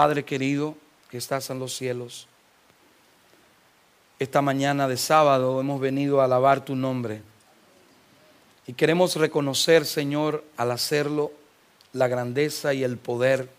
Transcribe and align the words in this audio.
Padre 0.00 0.24
querido 0.24 0.78
que 1.10 1.18
estás 1.18 1.50
en 1.50 1.58
los 1.58 1.76
cielos, 1.76 2.26
esta 4.18 4.40
mañana 4.40 4.88
de 4.88 4.96
sábado 4.96 5.60
hemos 5.60 5.78
venido 5.78 6.22
a 6.22 6.24
alabar 6.24 6.64
tu 6.64 6.74
nombre 6.74 7.20
y 8.66 8.72
queremos 8.72 9.16
reconocer, 9.16 9.84
Señor, 9.84 10.42
al 10.56 10.70
hacerlo, 10.70 11.32
la 11.92 12.08
grandeza 12.08 12.72
y 12.72 12.82
el 12.82 12.96
poder, 12.96 13.50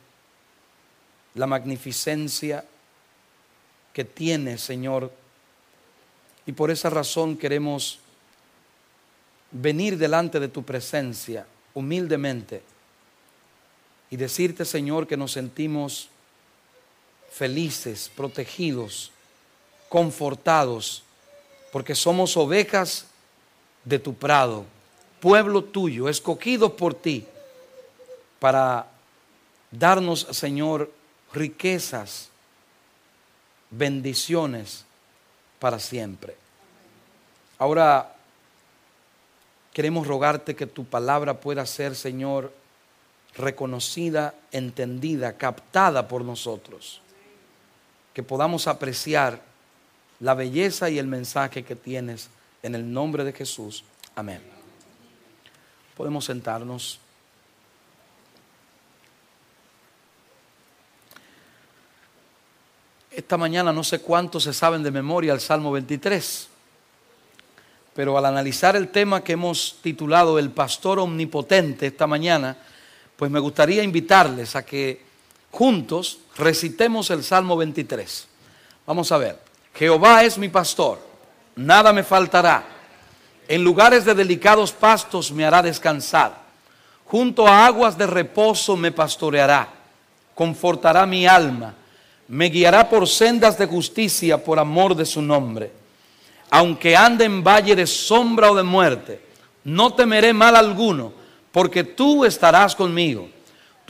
la 1.35 1.45
magnificencia 1.45 2.65
que 3.93 4.03
tiene, 4.03 4.57
Señor. 4.57 5.11
Y 6.47 6.53
por 6.53 6.71
esa 6.71 6.89
razón 6.89 7.37
queremos 7.37 7.99
venir 9.51 9.95
delante 9.95 10.39
de 10.39 10.47
tu 10.47 10.63
presencia 10.63 11.45
humildemente 11.75 12.63
y 14.09 14.15
decirte, 14.15 14.65
Señor, 14.65 15.05
que 15.05 15.17
nos 15.17 15.33
sentimos 15.33 16.09
felices, 17.31 18.11
protegidos, 18.15 19.11
confortados, 19.89 21.03
porque 21.71 21.95
somos 21.95 22.35
ovejas 22.35 23.05
de 23.85 23.99
tu 23.99 24.13
prado, 24.13 24.65
pueblo 25.21 25.63
tuyo, 25.63 26.09
escogidos 26.09 26.73
por 26.73 26.93
ti, 26.93 27.25
para 28.39 28.87
darnos, 29.71 30.27
Señor, 30.31 30.91
riquezas, 31.33 32.29
bendiciones 33.69 34.85
para 35.59 35.79
siempre. 35.79 36.35
Ahora 37.57 38.13
queremos 39.71 40.05
rogarte 40.05 40.55
que 40.55 40.67
tu 40.67 40.83
palabra 40.83 41.39
pueda 41.39 41.65
ser, 41.65 41.95
Señor, 41.95 42.51
reconocida, 43.35 44.35
entendida, 44.51 45.37
captada 45.37 46.09
por 46.09 46.23
nosotros 46.25 47.01
que 48.13 48.23
podamos 48.23 48.67
apreciar 48.67 49.41
la 50.19 50.33
belleza 50.33 50.89
y 50.89 50.99
el 50.99 51.07
mensaje 51.07 51.63
que 51.63 51.75
tienes 51.75 52.29
en 52.63 52.75
el 52.75 52.91
nombre 52.91 53.23
de 53.23 53.33
Jesús. 53.33 53.83
Amén. 54.15 54.41
Podemos 55.95 56.25
sentarnos. 56.25 56.99
Esta 63.09 63.37
mañana 63.37 63.73
no 63.73 63.83
sé 63.83 63.99
cuántos 63.99 64.43
se 64.43 64.53
saben 64.53 64.83
de 64.83 64.91
memoria 64.91 65.33
el 65.33 65.41
Salmo 65.41 65.71
23, 65.71 66.47
pero 67.93 68.17
al 68.17 68.25
analizar 68.25 68.75
el 68.75 68.87
tema 68.89 69.23
que 69.23 69.33
hemos 69.33 69.79
titulado 69.81 70.39
El 70.39 70.51
Pastor 70.51 70.99
Omnipotente 70.99 71.87
esta 71.87 72.07
mañana, 72.07 72.57
pues 73.17 73.29
me 73.29 73.39
gustaría 73.39 73.83
invitarles 73.83 74.55
a 74.55 74.65
que 74.65 75.10
juntos 75.51 76.19
recitemos 76.37 77.09
el 77.11 77.23
Salmo 77.23 77.57
23. 77.57 78.27
Vamos 78.87 79.11
a 79.11 79.17
ver. 79.17 79.39
Jehová 79.75 80.23
es 80.23 80.37
mi 80.37 80.49
pastor, 80.49 80.99
nada 81.55 81.93
me 81.93 82.03
faltará. 82.03 82.63
En 83.47 83.63
lugares 83.63 84.05
de 84.05 84.15
delicados 84.15 84.71
pastos 84.71 85.31
me 85.31 85.45
hará 85.45 85.61
descansar. 85.61 86.41
Junto 87.05 87.47
a 87.47 87.65
aguas 87.65 87.97
de 87.97 88.07
reposo 88.07 88.77
me 88.77 88.91
pastoreará. 88.91 89.67
Confortará 90.33 91.05
mi 91.05 91.27
alma. 91.27 91.75
Me 92.27 92.45
guiará 92.45 92.89
por 92.89 93.07
sendas 93.07 93.57
de 93.57 93.65
justicia 93.65 94.41
por 94.41 94.57
amor 94.57 94.95
de 94.95 95.05
su 95.05 95.21
nombre. 95.21 95.71
Aunque 96.49 96.95
ande 96.95 97.25
en 97.25 97.43
valle 97.43 97.75
de 97.75 97.85
sombra 97.85 98.51
o 98.51 98.55
de 98.55 98.63
muerte, 98.63 99.21
no 99.65 99.93
temeré 99.93 100.33
mal 100.33 100.55
alguno, 100.55 101.13
porque 101.51 101.83
tú 101.83 102.23
estarás 102.25 102.75
conmigo 102.75 103.27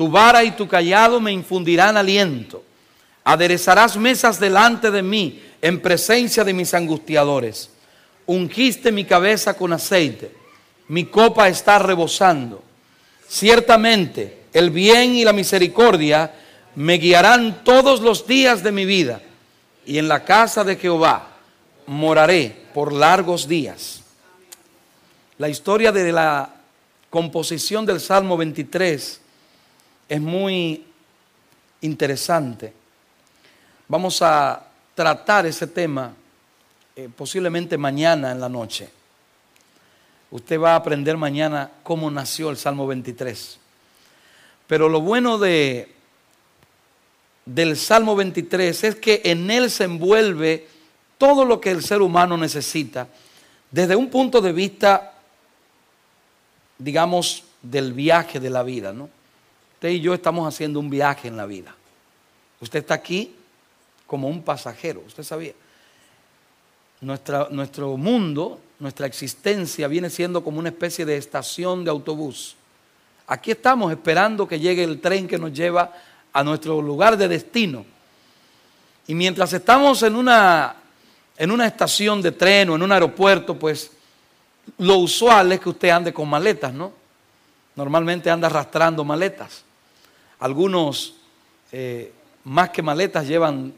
tu 0.01 0.09
vara 0.09 0.43
y 0.43 0.49
tu 0.49 0.67
callado 0.67 1.19
me 1.19 1.31
infundirán 1.31 1.95
aliento. 1.95 2.63
Aderezarás 3.23 3.95
mesas 3.97 4.39
delante 4.39 4.89
de 4.89 5.03
mí 5.03 5.39
en 5.61 5.79
presencia 5.79 6.43
de 6.43 6.53
mis 6.55 6.73
angustiadores. 6.73 7.69
Ungiste 8.25 8.91
mi 8.91 9.05
cabeza 9.05 9.53
con 9.53 9.73
aceite. 9.73 10.31
Mi 10.87 11.05
copa 11.05 11.49
está 11.49 11.77
rebosando. 11.77 12.63
Ciertamente 13.27 14.45
el 14.53 14.71
bien 14.71 15.13
y 15.13 15.23
la 15.23 15.33
misericordia 15.33 16.33
me 16.73 16.95
guiarán 16.95 17.63
todos 17.63 18.01
los 18.01 18.25
días 18.25 18.63
de 18.63 18.71
mi 18.71 18.85
vida. 18.85 19.21
Y 19.85 19.99
en 19.99 20.07
la 20.07 20.25
casa 20.25 20.63
de 20.63 20.77
Jehová 20.77 21.27
moraré 21.85 22.55
por 22.73 22.91
largos 22.91 23.47
días. 23.47 24.01
La 25.37 25.47
historia 25.47 25.91
de 25.91 26.11
la 26.11 26.55
composición 27.11 27.85
del 27.85 27.99
Salmo 27.99 28.35
23 28.35 29.20
es 30.11 30.19
muy 30.19 30.83
interesante. 31.79 32.73
Vamos 33.87 34.21
a 34.21 34.61
tratar 34.93 35.45
ese 35.45 35.67
tema 35.67 36.13
eh, 36.97 37.07
posiblemente 37.15 37.77
mañana 37.77 38.33
en 38.33 38.41
la 38.41 38.49
noche. 38.49 38.89
Usted 40.29 40.59
va 40.59 40.73
a 40.73 40.75
aprender 40.75 41.15
mañana 41.15 41.71
cómo 41.81 42.11
nació 42.11 42.49
el 42.49 42.57
Salmo 42.57 42.87
23. 42.87 43.57
Pero 44.67 44.89
lo 44.89 44.99
bueno 44.99 45.37
de, 45.37 45.93
del 47.45 47.77
Salmo 47.77 48.13
23 48.13 48.83
es 48.83 48.95
que 48.95 49.21
en 49.23 49.49
él 49.49 49.71
se 49.71 49.85
envuelve 49.85 50.67
todo 51.17 51.45
lo 51.45 51.61
que 51.61 51.71
el 51.71 51.85
ser 51.85 52.01
humano 52.01 52.35
necesita 52.35 53.07
desde 53.71 53.95
un 53.95 54.09
punto 54.09 54.41
de 54.41 54.51
vista, 54.51 55.13
digamos, 56.77 57.45
del 57.61 57.93
viaje 57.93 58.41
de 58.41 58.49
la 58.49 58.63
vida, 58.63 58.91
¿no? 58.91 59.20
Usted 59.81 59.89
y 59.89 59.99
yo 59.99 60.13
estamos 60.13 60.47
haciendo 60.47 60.79
un 60.79 60.91
viaje 60.91 61.27
en 61.27 61.35
la 61.35 61.47
vida. 61.47 61.73
Usted 62.59 62.81
está 62.81 62.93
aquí 62.93 63.33
como 64.05 64.27
un 64.27 64.43
pasajero, 64.43 65.01
usted 65.07 65.23
sabía. 65.23 65.53
nuestro 67.01 67.97
mundo, 67.97 68.59
nuestra 68.77 69.07
existencia 69.07 69.87
viene 69.87 70.11
siendo 70.11 70.43
como 70.43 70.59
una 70.59 70.69
especie 70.69 71.03
de 71.03 71.17
estación 71.17 71.83
de 71.83 71.89
autobús. 71.89 72.55
Aquí 73.25 73.49
estamos 73.49 73.91
esperando 73.91 74.47
que 74.47 74.59
llegue 74.59 74.83
el 74.83 75.01
tren 75.01 75.27
que 75.27 75.39
nos 75.39 75.51
lleva 75.51 75.91
a 76.31 76.43
nuestro 76.43 76.79
lugar 76.79 77.17
de 77.17 77.27
destino. 77.27 77.83
Y 79.07 79.15
mientras 79.15 79.51
estamos 79.51 80.03
en 80.03 80.15
una, 80.15 80.75
en 81.35 81.49
una 81.49 81.65
estación 81.65 82.21
de 82.21 82.33
tren 82.33 82.69
o 82.69 82.75
en 82.75 82.83
un 82.83 82.91
aeropuerto, 82.91 83.57
pues 83.57 83.89
lo 84.77 84.97
usual 84.97 85.53
es 85.53 85.59
que 85.59 85.69
usted 85.69 85.89
ande 85.89 86.13
con 86.13 86.29
maletas, 86.29 86.71
¿no? 86.71 86.93
Normalmente 87.75 88.29
anda 88.29 88.45
arrastrando 88.45 89.03
maletas. 89.03 89.63
Algunos, 90.41 91.13
eh, 91.71 92.11
más 92.45 92.71
que 92.71 92.81
maletas, 92.81 93.27
llevan 93.27 93.73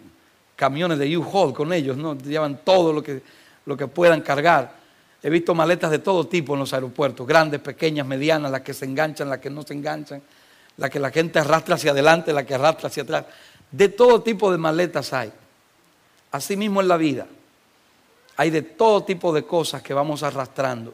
camiones 0.56 0.98
de 0.98 1.18
U-Haul 1.18 1.54
con 1.54 1.74
ellos, 1.74 1.98
¿no? 1.98 2.18
Llevan 2.18 2.62
todo 2.64 2.94
lo 2.94 3.04
que, 3.04 3.22
lo 3.66 3.76
que 3.76 3.88
puedan 3.88 4.22
cargar. 4.22 4.76
He 5.22 5.30
visto 5.30 5.54
maletas 5.54 5.92
de 5.92 6.00
todo 6.00 6.26
tipo 6.26 6.54
en 6.54 6.62
los 6.62 6.74
aeropuertos, 6.74 7.28
grandes, 7.28 7.60
pequeñas, 7.60 8.08
medianas, 8.08 8.50
las 8.50 8.62
que 8.62 8.74
se 8.74 8.86
enganchan, 8.86 9.30
las 9.30 9.40
que 9.40 9.50
no 9.50 9.64
se 9.64 9.74
enganchan, 9.74 10.22
las 10.78 10.90
que 10.90 11.00
la 11.00 11.12
gente 11.12 11.40
arrastra 11.40 11.76
hacia 11.76 11.92
adelante, 11.92 12.34
las 12.34 12.46
que 12.46 12.56
arrastra 12.56 12.88
hacia 12.88 13.04
atrás. 13.04 13.26
De 13.70 13.90
todo 13.90 14.22
tipo 14.22 14.52
de 14.52 14.58
maletas 14.58 15.12
hay. 15.14 15.32
Así 16.32 16.56
mismo 16.56 16.82
en 16.82 16.88
la 16.88 16.98
vida. 16.98 17.28
Hay 18.38 18.50
de 18.50 18.62
todo 18.62 19.04
tipo 19.04 19.34
de 19.34 19.44
cosas 19.44 19.82
que 19.82 19.94
vamos 19.94 20.24
arrastrando. 20.24 20.94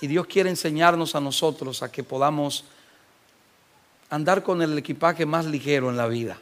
Y 0.00 0.06
Dios 0.06 0.26
quiere 0.26 0.48
enseñarnos 0.48 1.14
a 1.14 1.20
nosotros 1.20 1.82
a 1.82 1.92
que 1.92 2.02
podamos 2.02 2.64
andar 4.10 4.42
con 4.42 4.60
el 4.60 4.76
equipaje 4.76 5.24
más 5.24 5.46
ligero 5.46 5.88
en 5.88 5.96
la 5.96 6.08
vida. 6.08 6.36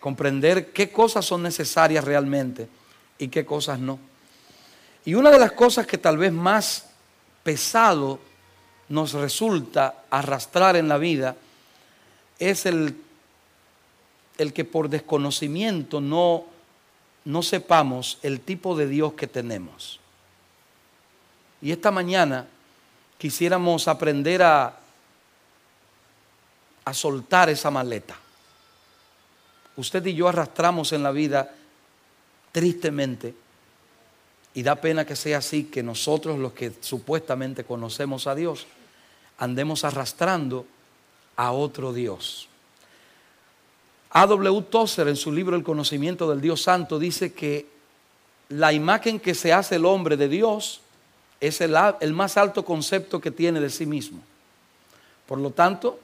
Comprender 0.00 0.72
qué 0.72 0.90
cosas 0.90 1.24
son 1.24 1.42
necesarias 1.42 2.04
realmente 2.04 2.68
y 3.18 3.28
qué 3.28 3.44
cosas 3.44 3.78
no. 3.78 3.98
Y 5.04 5.14
una 5.14 5.30
de 5.30 5.38
las 5.38 5.52
cosas 5.52 5.86
que 5.86 5.98
tal 5.98 6.16
vez 6.16 6.32
más 6.32 6.86
pesado 7.42 8.18
nos 8.88 9.12
resulta 9.12 10.04
arrastrar 10.10 10.76
en 10.76 10.88
la 10.88 10.98
vida 10.98 11.36
es 12.38 12.66
el, 12.66 12.96
el 14.38 14.52
que 14.52 14.64
por 14.64 14.88
desconocimiento 14.88 16.00
no, 16.00 16.44
no 17.24 17.42
sepamos 17.42 18.18
el 18.22 18.40
tipo 18.40 18.76
de 18.76 18.88
Dios 18.88 19.12
que 19.12 19.26
tenemos. 19.26 20.00
Y 21.60 21.70
esta 21.70 21.90
mañana 21.90 22.46
quisiéramos 23.18 23.88
aprender 23.88 24.42
a 24.42 24.78
a 26.84 26.94
soltar 26.94 27.48
esa 27.48 27.70
maleta. 27.70 28.16
Usted 29.76 30.04
y 30.06 30.14
yo 30.14 30.28
arrastramos 30.28 30.92
en 30.92 31.02
la 31.02 31.10
vida 31.10 31.52
tristemente 32.52 33.34
y 34.54 34.62
da 34.62 34.76
pena 34.76 35.04
que 35.04 35.16
sea 35.16 35.38
así, 35.38 35.64
que 35.64 35.82
nosotros 35.82 36.38
los 36.38 36.52
que 36.52 36.72
supuestamente 36.80 37.64
conocemos 37.64 38.26
a 38.26 38.34
Dios, 38.34 38.66
andemos 39.38 39.82
arrastrando 39.82 40.64
a 41.36 41.50
otro 41.50 41.92
Dios. 41.92 42.48
A.W. 44.10 44.62
Tozer 44.70 45.08
en 45.08 45.16
su 45.16 45.32
libro 45.32 45.56
El 45.56 45.64
conocimiento 45.64 46.30
del 46.30 46.40
Dios 46.40 46.62
Santo 46.62 47.00
dice 47.00 47.32
que 47.32 47.66
la 48.48 48.72
imagen 48.72 49.18
que 49.18 49.34
se 49.34 49.52
hace 49.52 49.76
el 49.76 49.84
hombre 49.84 50.16
de 50.16 50.28
Dios 50.28 50.82
es 51.40 51.60
el, 51.60 51.74
el 52.00 52.12
más 52.12 52.36
alto 52.36 52.64
concepto 52.64 53.20
que 53.20 53.32
tiene 53.32 53.58
de 53.58 53.70
sí 53.70 53.86
mismo. 53.86 54.20
Por 55.26 55.38
lo 55.38 55.50
tanto, 55.50 55.98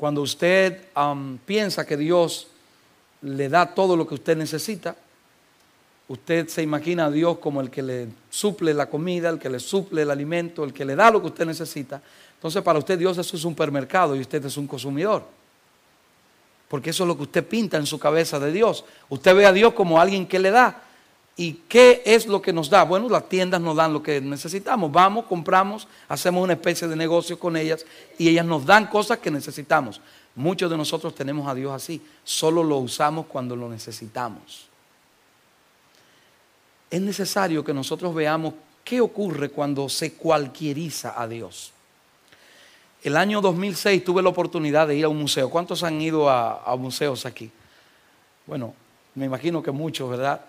Cuando 0.00 0.22
usted 0.22 0.80
um, 0.96 1.36
piensa 1.36 1.84
que 1.84 1.94
Dios 1.94 2.46
le 3.20 3.50
da 3.50 3.66
todo 3.66 3.94
lo 3.94 4.06
que 4.06 4.14
usted 4.14 4.34
necesita, 4.34 4.96
usted 6.08 6.48
se 6.48 6.62
imagina 6.62 7.04
a 7.04 7.10
Dios 7.10 7.36
como 7.36 7.60
el 7.60 7.68
que 7.68 7.82
le 7.82 8.08
suple 8.30 8.72
la 8.72 8.88
comida, 8.88 9.28
el 9.28 9.38
que 9.38 9.50
le 9.50 9.60
suple 9.60 10.00
el 10.00 10.10
alimento, 10.10 10.64
el 10.64 10.72
que 10.72 10.86
le 10.86 10.96
da 10.96 11.10
lo 11.10 11.20
que 11.20 11.26
usted 11.26 11.44
necesita. 11.44 12.00
Entonces 12.34 12.62
para 12.62 12.78
usted 12.78 12.98
Dios 12.98 13.18
es 13.18 13.30
un 13.34 13.40
supermercado 13.40 14.16
y 14.16 14.20
usted 14.20 14.42
es 14.42 14.56
un 14.56 14.66
consumidor. 14.66 15.22
Porque 16.68 16.88
eso 16.88 17.04
es 17.04 17.08
lo 17.08 17.14
que 17.14 17.24
usted 17.24 17.46
pinta 17.46 17.76
en 17.76 17.84
su 17.84 17.98
cabeza 17.98 18.40
de 18.40 18.52
Dios. 18.52 18.86
Usted 19.10 19.36
ve 19.36 19.44
a 19.44 19.52
Dios 19.52 19.74
como 19.74 20.00
alguien 20.00 20.26
que 20.26 20.38
le 20.38 20.50
da. 20.50 20.82
¿Y 21.36 21.54
qué 21.68 22.02
es 22.04 22.26
lo 22.26 22.42
que 22.42 22.52
nos 22.52 22.68
da? 22.68 22.82
Bueno, 22.84 23.08
las 23.08 23.28
tiendas 23.28 23.60
nos 23.60 23.76
dan 23.76 23.92
lo 23.92 24.02
que 24.02 24.20
necesitamos. 24.20 24.92
Vamos, 24.92 25.24
compramos, 25.24 25.88
hacemos 26.08 26.44
una 26.44 26.52
especie 26.52 26.86
de 26.86 26.96
negocio 26.96 27.38
con 27.38 27.56
ellas 27.56 27.86
y 28.18 28.28
ellas 28.28 28.44
nos 28.44 28.66
dan 28.66 28.86
cosas 28.86 29.18
que 29.18 29.30
necesitamos. 29.30 30.00
Muchos 30.34 30.70
de 30.70 30.76
nosotros 30.76 31.14
tenemos 31.14 31.48
a 31.48 31.54
Dios 31.54 31.72
así. 31.72 32.02
Solo 32.24 32.62
lo 32.62 32.76
usamos 32.78 33.26
cuando 33.26 33.56
lo 33.56 33.68
necesitamos. 33.68 34.66
Es 36.90 37.00
necesario 37.00 37.64
que 37.64 37.72
nosotros 37.72 38.14
veamos 38.14 38.54
qué 38.84 39.00
ocurre 39.00 39.50
cuando 39.50 39.88
se 39.88 40.14
cualquieriza 40.14 41.20
a 41.20 41.26
Dios. 41.26 41.72
El 43.02 43.16
año 43.16 43.40
2006 43.40 44.04
tuve 44.04 44.22
la 44.22 44.28
oportunidad 44.28 44.88
de 44.88 44.96
ir 44.96 45.04
a 45.04 45.08
un 45.08 45.18
museo. 45.18 45.48
¿Cuántos 45.48 45.82
han 45.84 46.00
ido 46.02 46.28
a, 46.28 46.62
a 46.64 46.76
museos 46.76 47.24
aquí? 47.24 47.50
Bueno, 48.46 48.74
me 49.14 49.24
imagino 49.24 49.62
que 49.62 49.70
muchos, 49.70 50.10
¿verdad? 50.10 50.42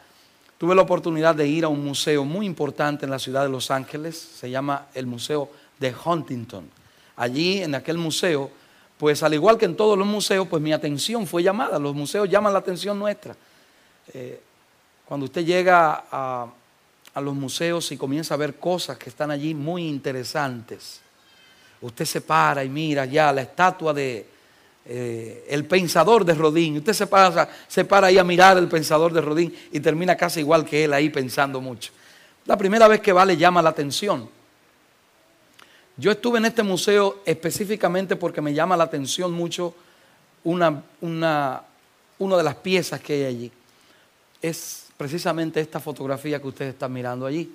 Tuve 0.61 0.75
la 0.75 0.83
oportunidad 0.83 1.33
de 1.33 1.47
ir 1.47 1.65
a 1.65 1.69
un 1.69 1.83
museo 1.83 2.23
muy 2.23 2.45
importante 2.45 3.05
en 3.05 3.09
la 3.09 3.17
ciudad 3.17 3.41
de 3.41 3.49
Los 3.49 3.71
Ángeles, 3.71 4.15
se 4.15 4.47
llama 4.47 4.89
el 4.93 5.07
Museo 5.07 5.49
de 5.79 5.91
Huntington. 6.05 6.69
Allí, 7.15 7.63
en 7.63 7.73
aquel 7.73 7.97
museo, 7.97 8.51
pues 8.99 9.23
al 9.23 9.33
igual 9.33 9.57
que 9.57 9.65
en 9.65 9.75
todos 9.75 9.97
los 9.97 10.05
museos, 10.05 10.47
pues 10.47 10.61
mi 10.61 10.71
atención 10.71 11.25
fue 11.25 11.41
llamada. 11.41 11.79
Los 11.79 11.95
museos 11.95 12.29
llaman 12.29 12.53
la 12.53 12.59
atención 12.59 12.99
nuestra. 12.99 13.35
Eh, 14.13 14.39
cuando 15.03 15.25
usted 15.25 15.43
llega 15.43 16.03
a, 16.11 16.47
a 17.11 17.21
los 17.21 17.33
museos 17.33 17.91
y 17.91 17.97
comienza 17.97 18.35
a 18.35 18.37
ver 18.37 18.57
cosas 18.57 18.99
que 18.99 19.09
están 19.09 19.31
allí 19.31 19.55
muy 19.55 19.87
interesantes, 19.87 21.01
usted 21.81 22.05
se 22.05 22.21
para 22.21 22.63
y 22.63 22.69
mira 22.69 23.05
ya 23.05 23.33
la 23.33 23.41
estatua 23.41 23.95
de, 23.95 24.27
eh, 24.85 25.45
el 25.49 25.65
pensador 25.65 26.25
de 26.25 26.33
Rodín. 26.33 26.77
Usted 26.77 26.93
se 26.93 27.07
para, 27.07 27.49
se 27.67 27.85
para 27.85 28.07
ahí 28.07 28.17
a 28.17 28.23
mirar 28.23 28.57
el 28.57 28.67
pensador 28.67 29.13
de 29.13 29.21
Rodín 29.21 29.55
y 29.71 29.79
termina 29.79 30.15
casi 30.15 30.39
igual 30.39 30.65
que 30.65 30.83
él 30.85 30.93
ahí 30.93 31.09
pensando 31.09 31.61
mucho. 31.61 31.91
La 32.45 32.57
primera 32.57 32.87
vez 32.87 33.01
que 33.01 33.13
va 33.13 33.25
le 33.25 33.37
llama 33.37 33.61
la 33.61 33.69
atención. 33.69 34.27
Yo 35.97 36.11
estuve 36.11 36.39
en 36.39 36.45
este 36.45 36.63
museo 36.63 37.21
específicamente 37.25 38.15
porque 38.15 38.41
me 38.41 38.53
llama 38.53 38.75
la 38.75 38.85
atención 38.85 39.31
mucho 39.31 39.75
una, 40.43 40.83
una, 41.01 41.61
una 42.17 42.37
de 42.37 42.43
las 42.43 42.55
piezas 42.55 42.99
que 43.01 43.13
hay 43.13 43.23
allí. 43.25 43.51
Es 44.41 44.87
precisamente 44.97 45.61
esta 45.61 45.79
fotografía 45.79 46.41
que 46.41 46.47
ustedes 46.47 46.73
están 46.73 46.91
mirando 46.91 47.27
allí. 47.27 47.53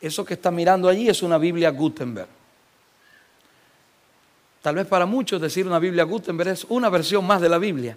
Eso 0.00 0.24
que 0.24 0.34
están 0.34 0.54
mirando 0.54 0.88
allí 0.88 1.08
es 1.08 1.22
una 1.22 1.38
Biblia 1.38 1.70
Gutenberg. 1.70 2.37
Tal 4.68 4.74
vez 4.74 4.86
para 4.86 5.06
muchos 5.06 5.40
decir 5.40 5.66
una 5.66 5.78
Biblia 5.78 6.04
Gutenberg 6.04 6.50
es 6.50 6.66
una 6.68 6.90
versión 6.90 7.26
más 7.26 7.40
de 7.40 7.48
la 7.48 7.56
Biblia. 7.56 7.96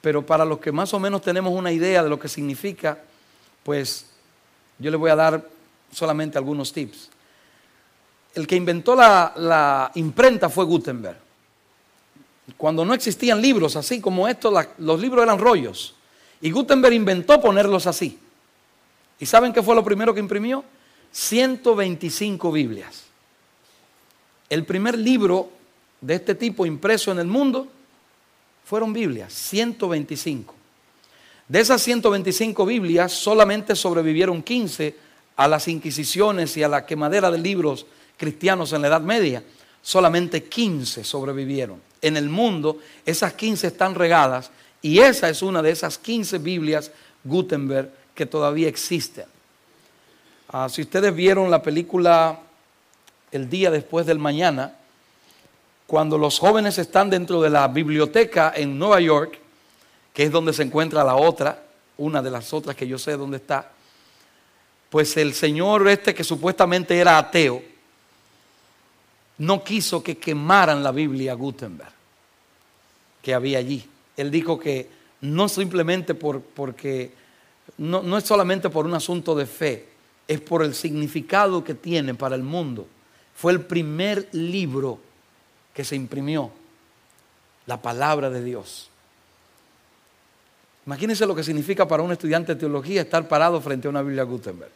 Pero 0.00 0.24
para 0.24 0.42
los 0.42 0.58
que 0.58 0.72
más 0.72 0.94
o 0.94 0.98
menos 0.98 1.20
tenemos 1.20 1.52
una 1.52 1.70
idea 1.70 2.02
de 2.02 2.08
lo 2.08 2.18
que 2.18 2.28
significa, 2.28 2.96
pues 3.62 4.06
yo 4.78 4.90
les 4.90 4.98
voy 4.98 5.10
a 5.10 5.16
dar 5.16 5.46
solamente 5.92 6.38
algunos 6.38 6.72
tips. 6.72 7.10
El 8.34 8.46
que 8.46 8.56
inventó 8.56 8.94
la, 8.94 9.92
imprenta 9.96 10.48
fue 10.48 10.64
Gutenberg. 10.64 11.18
Cuando 12.56 12.82
no 12.86 12.94
existían 12.94 13.42
libros 13.42 13.76
así 13.76 14.00
como 14.00 14.26
estos, 14.26 14.50
los 14.78 14.98
libros 14.98 15.24
eran 15.24 15.38
rollos. 15.38 15.94
Y 16.40 16.52
Gutenberg 16.52 16.94
inventó 16.94 17.38
ponerlos 17.38 17.86
así. 17.86 18.18
¿Y 19.20 19.26
saben 19.26 19.52
qué 19.52 19.62
fue 19.62 19.74
lo 19.74 19.84
primero 19.84 20.14
que 20.14 20.20
imprimió? 20.20 20.64
125 21.12 22.50
Biblias. 22.50 23.03
El 24.48 24.64
primer 24.64 24.98
libro 24.98 25.50
de 26.00 26.14
este 26.16 26.34
tipo 26.34 26.66
impreso 26.66 27.12
en 27.12 27.18
el 27.18 27.26
mundo 27.26 27.68
fueron 28.64 28.92
Biblias, 28.92 29.32
125. 29.32 30.54
De 31.48 31.60
esas 31.60 31.82
125 31.82 32.64
Biblias 32.64 33.12
solamente 33.12 33.76
sobrevivieron 33.76 34.42
15 34.42 34.96
a 35.36 35.48
las 35.48 35.68
inquisiciones 35.68 36.56
y 36.56 36.62
a 36.62 36.68
la 36.68 36.86
quemadera 36.86 37.30
de 37.30 37.38
libros 37.38 37.86
cristianos 38.16 38.72
en 38.72 38.82
la 38.82 38.88
Edad 38.88 39.02
Media. 39.02 39.42
Solamente 39.82 40.44
15 40.44 41.04
sobrevivieron. 41.04 41.80
En 42.00 42.16
el 42.16 42.28
mundo 42.28 42.78
esas 43.04 43.34
15 43.34 43.66
están 43.66 43.94
regadas 43.94 44.50
y 44.80 44.98
esa 45.00 45.28
es 45.28 45.42
una 45.42 45.62
de 45.62 45.70
esas 45.70 45.98
15 45.98 46.38
Biblias 46.38 46.90
Gutenberg 47.24 47.90
que 48.14 48.26
todavía 48.26 48.68
existen. 48.68 49.24
Ah, 50.48 50.68
si 50.68 50.82
ustedes 50.82 51.14
vieron 51.14 51.50
la 51.50 51.62
película 51.62 52.38
el 53.34 53.50
día 53.50 53.70
después 53.70 54.06
del 54.06 54.20
mañana, 54.20 54.76
cuando 55.88 56.16
los 56.16 56.38
jóvenes 56.38 56.78
están 56.78 57.10
dentro 57.10 57.42
de 57.42 57.50
la 57.50 57.66
biblioteca 57.66 58.52
en 58.54 58.78
Nueva 58.78 59.00
York, 59.00 59.38
que 60.12 60.22
es 60.22 60.30
donde 60.30 60.52
se 60.52 60.62
encuentra 60.62 61.02
la 61.02 61.16
otra, 61.16 61.64
una 61.98 62.22
de 62.22 62.30
las 62.30 62.52
otras 62.52 62.76
que 62.76 62.86
yo 62.86 62.96
sé 62.96 63.16
dónde 63.16 63.38
está, 63.38 63.72
pues 64.88 65.16
el 65.16 65.34
señor 65.34 65.88
este 65.88 66.14
que 66.14 66.22
supuestamente 66.22 66.96
era 66.96 67.18
ateo, 67.18 67.60
no 69.38 69.64
quiso 69.64 70.00
que 70.00 70.16
quemaran 70.16 70.84
la 70.84 70.92
Biblia 70.92 71.34
Gutenberg 71.34 71.92
que 73.20 73.34
había 73.34 73.58
allí. 73.58 73.84
Él 74.16 74.30
dijo 74.30 74.60
que 74.60 74.88
no 75.22 75.48
simplemente 75.48 76.14
por, 76.14 76.40
porque, 76.40 77.12
no, 77.78 78.00
no 78.00 78.16
es 78.16 78.22
solamente 78.22 78.70
por 78.70 78.86
un 78.86 78.94
asunto 78.94 79.34
de 79.34 79.46
fe, 79.46 79.88
es 80.28 80.40
por 80.40 80.62
el 80.62 80.74
significado 80.74 81.64
que 81.64 81.74
tiene 81.74 82.14
para 82.14 82.36
el 82.36 82.44
mundo. 82.44 82.86
Fue 83.34 83.52
el 83.52 83.60
primer 83.62 84.28
libro 84.32 84.98
que 85.72 85.84
se 85.84 85.96
imprimió, 85.96 86.50
la 87.66 87.80
palabra 87.82 88.30
de 88.30 88.42
Dios. 88.42 88.90
Imagínense 90.86 91.26
lo 91.26 91.34
que 91.34 91.42
significa 91.42 91.88
para 91.88 92.02
un 92.02 92.12
estudiante 92.12 92.54
de 92.54 92.60
teología 92.60 93.02
estar 93.02 93.26
parado 93.26 93.60
frente 93.60 93.88
a 93.88 93.90
una 93.90 94.02
Biblia 94.02 94.22
Gutenberg. 94.24 94.70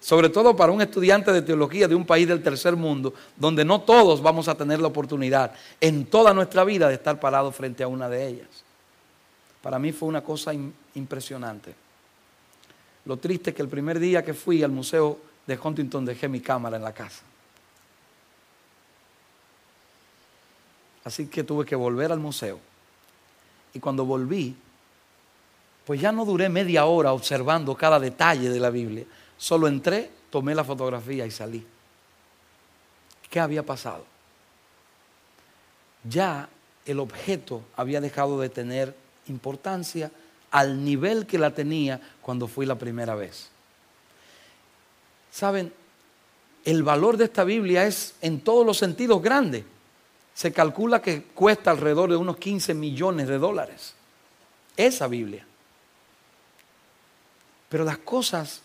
Sobre 0.00 0.28
todo 0.28 0.54
para 0.54 0.72
un 0.72 0.82
estudiante 0.82 1.32
de 1.32 1.40
teología 1.40 1.88
de 1.88 1.94
un 1.94 2.04
país 2.04 2.28
del 2.28 2.42
tercer 2.42 2.76
mundo, 2.76 3.14
donde 3.36 3.64
no 3.64 3.80
todos 3.80 4.20
vamos 4.20 4.48
a 4.48 4.54
tener 4.54 4.80
la 4.80 4.88
oportunidad 4.88 5.52
en 5.80 6.06
toda 6.06 6.34
nuestra 6.34 6.64
vida 6.64 6.88
de 6.88 6.94
estar 6.94 7.18
parado 7.18 7.50
frente 7.52 7.82
a 7.82 7.88
una 7.88 8.08
de 8.08 8.26
ellas. 8.26 8.48
Para 9.62 9.78
mí 9.78 9.92
fue 9.92 10.08
una 10.08 10.22
cosa 10.22 10.52
impresionante. 10.94 11.74
Lo 13.06 13.16
triste 13.16 13.50
es 13.50 13.56
que 13.56 13.62
el 13.62 13.68
primer 13.68 13.98
día 13.98 14.22
que 14.22 14.34
fui 14.34 14.62
al 14.62 14.72
museo 14.72 15.18
de 15.46 15.58
Huntington 15.62 16.04
dejé 16.04 16.28
mi 16.28 16.40
cámara 16.40 16.76
en 16.76 16.82
la 16.82 16.92
casa. 16.92 17.22
Así 21.04 21.26
que 21.26 21.44
tuve 21.44 21.66
que 21.66 21.76
volver 21.76 22.10
al 22.10 22.18
museo. 22.18 22.58
Y 23.74 23.80
cuando 23.80 24.06
volví, 24.06 24.56
pues 25.84 26.00
ya 26.00 26.12
no 26.12 26.24
duré 26.24 26.48
media 26.48 26.86
hora 26.86 27.12
observando 27.12 27.76
cada 27.76 28.00
detalle 28.00 28.48
de 28.48 28.60
la 28.60 28.70
Biblia. 28.70 29.04
Solo 29.36 29.68
entré, 29.68 30.10
tomé 30.30 30.54
la 30.54 30.64
fotografía 30.64 31.26
y 31.26 31.30
salí. 31.30 31.64
¿Qué 33.28 33.38
había 33.38 33.64
pasado? 33.64 34.04
Ya 36.08 36.48
el 36.86 37.00
objeto 37.00 37.62
había 37.76 38.00
dejado 38.00 38.40
de 38.40 38.48
tener 38.48 38.96
importancia 39.26 40.10
al 40.50 40.84
nivel 40.84 41.26
que 41.26 41.38
la 41.38 41.50
tenía 41.50 42.00
cuando 42.22 42.46
fui 42.46 42.64
la 42.64 42.78
primera 42.78 43.14
vez. 43.14 43.48
Saben, 45.30 45.72
el 46.64 46.82
valor 46.82 47.16
de 47.16 47.24
esta 47.24 47.44
Biblia 47.44 47.84
es 47.84 48.14
en 48.22 48.40
todos 48.40 48.64
los 48.64 48.78
sentidos 48.78 49.20
grande 49.20 49.64
se 50.34 50.52
calcula 50.52 51.00
que 51.00 51.22
cuesta 51.22 51.70
alrededor 51.70 52.10
de 52.10 52.16
unos 52.16 52.36
15 52.36 52.74
millones 52.74 53.28
de 53.28 53.38
dólares. 53.38 53.94
Esa 54.76 55.06
Biblia. 55.06 55.46
Pero 57.68 57.84
las 57.84 57.98
cosas 57.98 58.60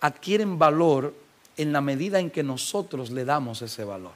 adquieren 0.00 0.58
valor 0.58 1.14
en 1.56 1.72
la 1.72 1.80
medida 1.80 2.18
en 2.18 2.30
que 2.30 2.42
nosotros 2.42 3.10
le 3.10 3.24
damos 3.24 3.62
ese 3.62 3.84
valor. 3.84 4.12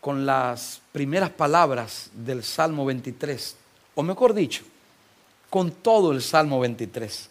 Con 0.00 0.24
las 0.24 0.80
primeras 0.92 1.30
palabras 1.30 2.10
del 2.14 2.42
Salmo 2.42 2.86
23, 2.86 3.56
o 3.96 4.02
mejor 4.02 4.32
dicho, 4.32 4.62
con 5.50 5.72
todo 5.72 6.12
el 6.12 6.22
Salmo 6.22 6.60
23, 6.60 7.28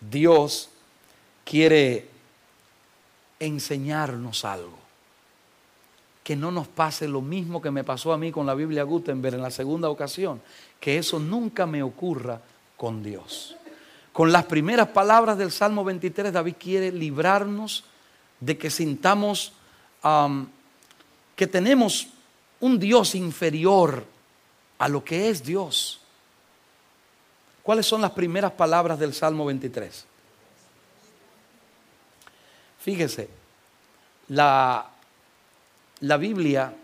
Dios 0.00 0.70
quiere 1.44 2.08
enseñarnos 3.40 4.44
algo. 4.44 4.78
Que 6.22 6.36
no 6.36 6.52
nos 6.52 6.68
pase 6.68 7.08
lo 7.08 7.22
mismo 7.22 7.60
que 7.60 7.72
me 7.72 7.82
pasó 7.82 8.12
a 8.12 8.18
mí 8.18 8.30
con 8.30 8.46
la 8.46 8.54
Biblia 8.54 8.84
Gutenberg 8.84 9.34
en 9.34 9.42
la 9.42 9.50
segunda 9.50 9.88
ocasión, 9.88 10.40
que 10.78 10.98
eso 10.98 11.18
nunca 11.18 11.66
me 11.66 11.82
ocurra 11.82 12.40
con 12.76 13.02
Dios. 13.02 13.56
Con 14.12 14.30
las 14.30 14.44
primeras 14.44 14.88
palabras 14.88 15.38
del 15.38 15.50
Salmo 15.50 15.82
23, 15.82 16.32
David 16.32 16.54
quiere 16.58 16.92
librarnos 16.92 17.84
de 18.38 18.56
que 18.58 18.70
sintamos 18.70 19.52
que 21.36 21.46
tenemos 21.46 22.08
un 22.60 22.78
Dios 22.78 23.14
inferior 23.14 24.04
a 24.78 24.88
lo 24.88 25.02
que 25.04 25.30
es 25.30 25.42
Dios. 25.42 26.00
¿Cuáles 27.62 27.86
son 27.86 28.00
las 28.00 28.10
primeras 28.12 28.52
palabras 28.52 28.98
del 28.98 29.14
Salmo 29.14 29.44
23? 29.46 30.06
Fíjese, 32.80 33.28
la, 34.28 34.88
la 36.00 36.16
Biblia 36.16 36.74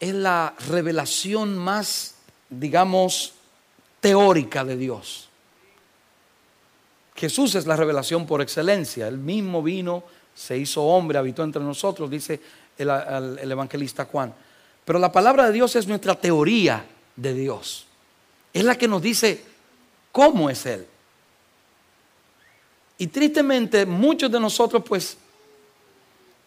es 0.00 0.14
la 0.14 0.54
revelación 0.68 1.56
más, 1.56 2.16
digamos, 2.48 3.34
teórica 4.00 4.64
de 4.64 4.76
Dios. 4.76 5.28
Jesús 7.14 7.54
es 7.54 7.66
la 7.66 7.76
revelación 7.76 8.26
por 8.26 8.40
excelencia. 8.40 9.06
Él 9.06 9.18
mismo 9.18 9.62
vino, 9.62 10.02
se 10.34 10.56
hizo 10.56 10.82
hombre, 10.82 11.18
habitó 11.18 11.44
entre 11.44 11.62
nosotros, 11.62 12.10
dice 12.10 12.40
el, 12.78 12.90
el, 12.90 13.52
evangelista 13.52 14.06
Juan. 14.06 14.34
Pero 14.84 14.98
la 14.98 15.12
palabra 15.12 15.46
de 15.46 15.52
Dios 15.52 15.76
es 15.76 15.86
nuestra 15.86 16.14
teoría 16.14 16.84
de 17.14 17.34
Dios. 17.34 17.86
Es 18.52 18.64
la 18.64 18.76
que 18.76 18.88
nos 18.88 19.02
dice 19.02 19.44
cómo 20.10 20.50
es 20.50 20.66
Él. 20.66 20.86
Y 23.02 23.08
tristemente 23.08 23.84
muchos 23.84 24.30
de 24.30 24.38
nosotros 24.38 24.80
pues 24.86 25.16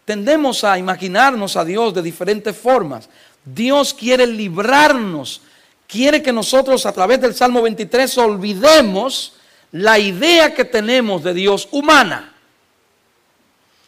tendemos 0.05 0.63
a 0.63 0.79
imaginarnos 0.79 1.57
a 1.57 1.65
Dios 1.65 1.93
de 1.93 2.01
diferentes 2.01 2.55
formas. 2.55 3.09
Dios 3.43 3.93
quiere 3.93 4.25
librarnos, 4.25 5.41
quiere 5.85 6.24
que 6.24 6.31
nosotros 6.31 6.85
a 6.85 6.93
través 6.93 7.19
del 7.19 7.35
Salmo 7.35 7.62
23 7.62 8.17
olvidemos 8.19 9.33
la 9.74 10.00
idea 10.00 10.53
que 10.53 10.63
tenemos 10.63 11.25
de 11.25 11.33
Dios 11.33 11.67
humana. 11.71 12.33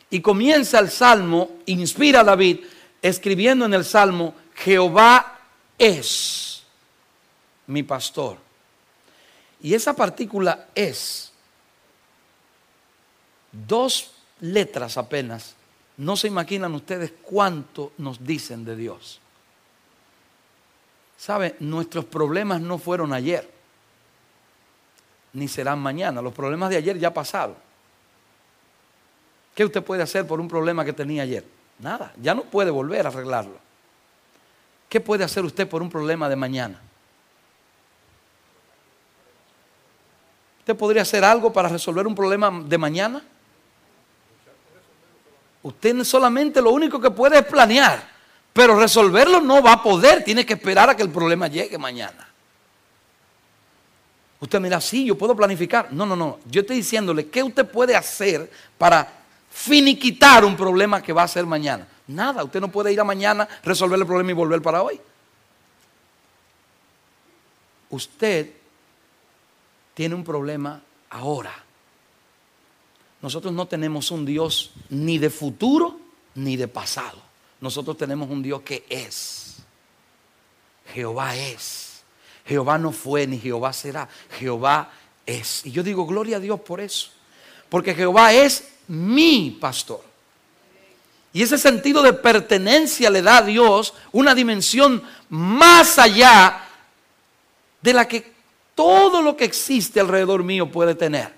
Y 0.10 0.20
comienza 0.20 0.80
el 0.80 0.92
Salmo, 0.92 1.52
inspira 1.68 2.20
a 2.20 2.26
David, 2.26 2.66
escribiendo 3.02 3.64
en 3.64 3.76
el 3.76 3.86
Salmo, 3.86 4.36
Jehová 4.56 5.40
es 5.78 6.64
mi 7.66 7.84
pastor. 7.84 8.36
Y 9.62 9.74
esa 9.74 9.96
partícula 9.96 10.68
es, 10.76 11.27
dos 13.66 14.12
letras 14.42 14.98
apenas, 14.98 15.56
no 15.98 16.16
se 16.16 16.28
imaginan 16.28 16.76
ustedes 16.76 17.14
cuánto 17.24 17.94
nos 17.98 18.24
dicen 18.24 18.64
de 18.66 18.76
Dios. 18.76 19.20
¿Sabe? 21.18 21.56
Nuestros 21.60 22.06
problemas 22.06 22.62
no 22.62 22.78
fueron 22.78 23.14
ayer, 23.14 23.50
ni 25.34 25.48
serán 25.48 25.80
mañana. 25.80 26.22
Los 26.22 26.34
problemas 26.34 26.70
de 26.70 26.78
ayer 26.78 27.00
ya 27.00 27.14
pasaron. 27.14 27.56
¿Qué 29.56 29.66
usted 29.66 29.84
puede 29.84 30.04
hacer 30.04 30.28
por 30.28 30.40
un 30.40 30.48
problema 30.48 30.86
que 30.86 30.94
tenía 30.94 31.24
ayer? 31.24 31.44
Nada, 31.80 32.14
ya 32.22 32.36
no 32.36 32.44
puede 32.44 32.70
volver 32.70 33.08
a 33.08 33.10
arreglarlo. 33.10 33.58
¿Qué 34.88 35.02
puede 35.02 35.24
hacer 35.24 35.44
usted 35.44 35.68
por 35.68 35.82
un 35.82 35.90
problema 35.90 36.30
de 36.30 36.36
mañana? 36.36 36.80
¿Usted 40.60 40.76
podría 40.76 41.02
hacer 41.02 41.24
algo 41.24 41.52
para 41.52 41.70
resolver 41.70 42.06
un 42.06 42.14
problema 42.14 42.52
de 42.52 42.78
mañana? 42.78 43.24
Usted 45.68 46.02
solamente 46.06 46.62
lo 46.62 46.72
único 46.72 46.98
que 47.02 47.12
puede 47.12 47.40
es 47.40 47.46
planear. 47.46 48.02
Pero 48.54 48.80
resolverlo 48.80 49.42
no 49.42 49.62
va 49.62 49.74
a 49.74 49.84
poder, 49.84 50.24
tiene 50.24 50.46
que 50.46 50.54
esperar 50.54 50.90
a 50.90 50.96
que 50.96 51.04
el 51.04 51.10
problema 51.10 51.48
llegue 51.50 51.78
mañana. 51.78 52.26
Usted 54.40 54.62
mira, 54.62 54.80
sí, 54.80 55.04
yo 55.04 55.18
puedo 55.18 55.36
planificar. 55.36 55.92
No, 55.92 56.06
no, 56.06 56.16
no. 56.16 56.40
Yo 56.50 56.62
estoy 56.62 56.78
diciéndole, 56.78 57.28
¿qué 57.28 57.44
usted 57.44 57.66
puede 57.70 57.98
hacer 57.98 58.50
para 58.78 59.12
finiquitar 59.52 60.46
un 60.46 60.56
problema 60.56 61.04
que 61.04 61.12
va 61.12 61.24
a 61.24 61.28
ser 61.28 61.46
mañana? 61.46 61.86
Nada, 62.08 62.46
usted 62.46 62.62
no 62.62 62.70
puede 62.70 62.94
ir 62.94 63.02
a 63.02 63.04
mañana, 63.04 63.46
resolver 63.62 64.00
el 64.00 64.06
problema 64.06 64.32
y 64.32 64.36
volver 64.36 64.62
para 64.62 64.82
hoy. 64.82 65.02
Usted 67.90 68.52
tiene 69.94 70.16
un 70.16 70.24
problema 70.24 70.82
ahora. 71.10 71.67
Nosotros 73.22 73.54
no 73.54 73.68
tenemos 73.68 74.12
un 74.12 74.26
Dios 74.26 74.72
ni 74.90 75.18
de 75.18 75.30
futuro 75.30 76.00
ni 76.36 76.56
de 76.56 76.68
pasado. 76.68 77.20
Nosotros 77.60 77.98
tenemos 77.98 78.30
un 78.30 78.44
Dios 78.44 78.62
que 78.62 78.86
es. 78.90 79.58
Jehová 80.94 81.36
es. 81.36 82.04
Jehová 82.46 82.78
no 82.78 82.92
fue 82.92 83.28
ni 83.28 83.40
Jehová 83.40 83.74
será. 83.74 84.08
Jehová 84.40 84.92
es. 85.26 85.66
Y 85.66 85.72
yo 85.72 85.84
digo, 85.84 86.06
gloria 86.06 86.38
a 86.38 86.40
Dios 86.40 86.60
por 86.60 86.80
eso. 86.80 87.10
Porque 87.70 87.96
Jehová 87.96 88.34
es 88.34 88.70
mi 88.88 89.58
pastor. 89.60 90.04
Y 91.34 91.44
ese 91.44 91.58
sentido 91.58 92.02
de 92.02 92.14
pertenencia 92.14 93.10
le 93.10 93.22
da 93.22 93.38
a 93.38 93.42
Dios 93.42 93.94
una 94.12 94.34
dimensión 94.34 95.04
más 95.30 96.00
allá 96.00 96.64
de 97.82 97.94
la 97.94 98.08
que 98.08 98.32
todo 98.74 99.22
lo 99.22 99.36
que 99.36 99.46
existe 99.46 100.00
alrededor 100.00 100.44
mío 100.44 100.72
puede 100.72 100.96
tener. 100.96 101.37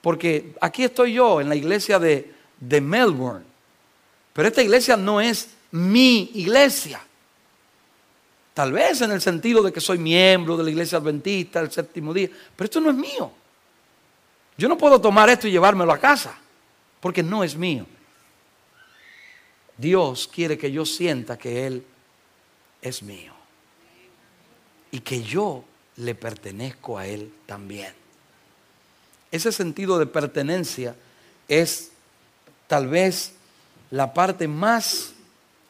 Porque 0.00 0.54
aquí 0.60 0.84
estoy 0.84 1.14
yo 1.14 1.40
en 1.40 1.48
la 1.48 1.56
iglesia 1.56 1.98
de, 1.98 2.32
Melbourne. 2.60 3.44
Pero 4.32 4.48
esta 4.48 4.62
iglesia 4.62 4.96
no 4.96 5.20
es 5.20 5.50
mi 5.70 6.30
iglesia. 6.34 7.00
Tal 8.54 8.72
vez 8.72 9.00
en 9.02 9.12
el 9.12 9.20
sentido 9.20 9.62
de 9.62 9.72
que 9.72 9.80
soy 9.80 9.98
miembro 9.98 10.56
de 10.56 10.64
la 10.64 10.70
iglesia 10.70 10.98
adventista 10.98 11.60
del 11.60 11.70
séptimo 11.70 12.12
día, 12.12 12.28
pero 12.56 12.64
esto 12.64 12.80
no 12.80 12.90
es 12.90 12.96
mío. 12.96 13.30
Yo 14.56 14.68
no 14.68 14.76
puedo 14.76 15.00
tomar 15.00 15.28
esto 15.30 15.46
y 15.46 15.52
llevármelo 15.52 15.92
a 15.92 15.98
casa, 15.98 16.36
porque 17.00 17.22
no 17.22 17.44
es 17.44 17.56
mío. 17.56 17.86
Dios 19.76 20.26
quiere 20.26 20.58
que 20.58 20.72
yo 20.72 20.84
sienta 20.84 21.38
que 21.38 21.66
Él 21.66 21.84
es 22.82 23.02
mío 23.02 23.32
y 24.90 25.00
que 25.00 25.22
yo 25.22 25.64
le 25.96 26.14
pertenezco 26.14 26.98
a 26.98 27.06
Él 27.06 27.32
también. 27.46 27.92
Ese 29.30 29.52
sentido 29.52 29.98
de 29.98 30.06
pertenencia 30.06 30.94
es 31.48 31.90
tal 32.66 32.88
vez 32.88 33.32
la 33.90 34.12
parte 34.12 34.48
más 34.48 35.12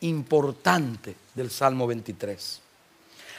importante 0.01 1.17
del 1.35 1.51
Salmo 1.51 1.87
23. 1.87 2.61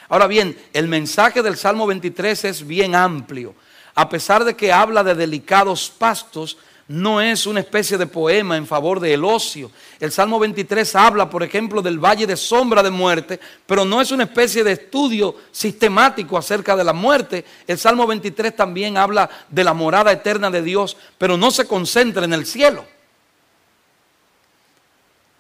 Ahora 0.10 0.28
bien, 0.28 0.58
el 0.74 0.88
mensaje 0.88 1.42
del 1.42 1.56
Salmo 1.56 1.86
23 1.86 2.46
es 2.46 2.66
bien 2.66 2.96
amplio. 2.96 3.54
A 3.96 4.10
pesar 4.10 4.44
de 4.44 4.56
que 4.56 4.72
habla 4.72 5.04
de 5.04 5.16
delicados 5.16 5.90
pastos, 5.90 6.58
no 6.90 7.22
es 7.22 7.46
una 7.46 7.60
especie 7.60 8.00
de 8.00 8.08
poema 8.08 8.58
en 8.58 8.66
favor 8.66 9.00
del 9.00 9.24
ocio. 9.24 9.70
El 10.00 10.12
Salmo 10.12 10.40
23 10.40 10.96
habla, 10.96 11.30
por 11.30 11.44
ejemplo, 11.44 11.84
del 11.84 12.04
valle 12.04 12.26
de 12.26 12.36
sombra 12.36 12.82
de 12.82 12.90
muerte, 12.90 13.40
pero 13.68 13.86
no 13.86 14.02
es 14.02 14.10
una 14.12 14.24
especie 14.24 14.64
de 14.64 14.72
estudio 14.72 15.36
sistemático 15.52 16.36
acerca 16.36 16.76
de 16.76 16.84
la 16.84 16.92
muerte. 16.92 17.46
El 17.68 17.78
Salmo 17.78 18.08
23 18.08 18.56
también 18.56 18.98
habla 18.98 19.30
de 19.50 19.64
la 19.64 19.76
morada 19.76 20.12
eterna 20.12 20.50
de 20.50 20.64
Dios, 20.64 20.98
pero 21.20 21.38
no 21.38 21.52
se 21.52 21.68
concentra 21.68 22.26
en 22.26 22.34
el 22.34 22.48
cielo. 22.48 22.84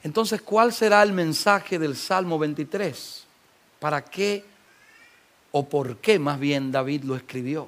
Entonces, 0.03 0.44
¿cuál 0.44 0.72
será 0.72 1.01
el 1.01 1.13
mensaje 1.13 1.79
del 1.79 1.96
Salmo 1.96 2.38
23? 2.38 3.24
¿Para 3.79 4.06
qué 4.06 4.46
o 5.51 5.68
por 5.68 5.98
qué 5.98 6.20
más 6.20 6.39
bien 6.39 6.72
David 6.72 7.06
lo 7.06 7.15
escribió? 7.15 7.68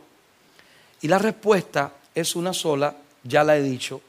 Y 1.02 1.08
la 1.08 1.18
respuesta 1.18 1.94
es 2.14 2.36
una 2.36 2.54
sola, 2.54 2.96
ya 3.24 3.44
la 3.44 3.58
he 3.58 3.62
dicho. 3.62 4.02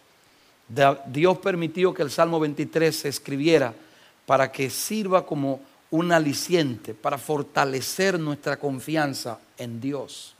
Dios 1.07 1.39
permitió 1.39 1.93
que 1.93 2.03
el 2.03 2.11
Salmo 2.11 2.41
23 2.41 2.95
se 2.95 3.09
escribiera 3.09 3.75
para 4.27 4.51
que 4.51 4.71
sirva 4.71 5.27
como 5.27 5.61
un 5.91 6.13
aliciente, 6.13 6.95
para 6.95 7.19
fortalecer 7.19 8.19
nuestra 8.19 8.59
confianza 8.59 9.39
en 9.59 9.81
Dios. 9.81 10.35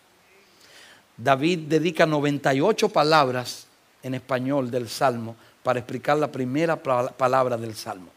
David 1.17 1.61
dedica 1.69 2.07
98 2.07 2.89
palabras 2.89 3.67
en 4.03 4.15
español 4.15 4.71
del 4.71 4.89
Salmo 4.89 5.37
para 5.63 5.79
explicar 5.79 6.17
la 6.17 6.33
primera 6.33 6.83
palabra 6.83 7.57
del 7.57 7.75
Salmo. 7.75 8.09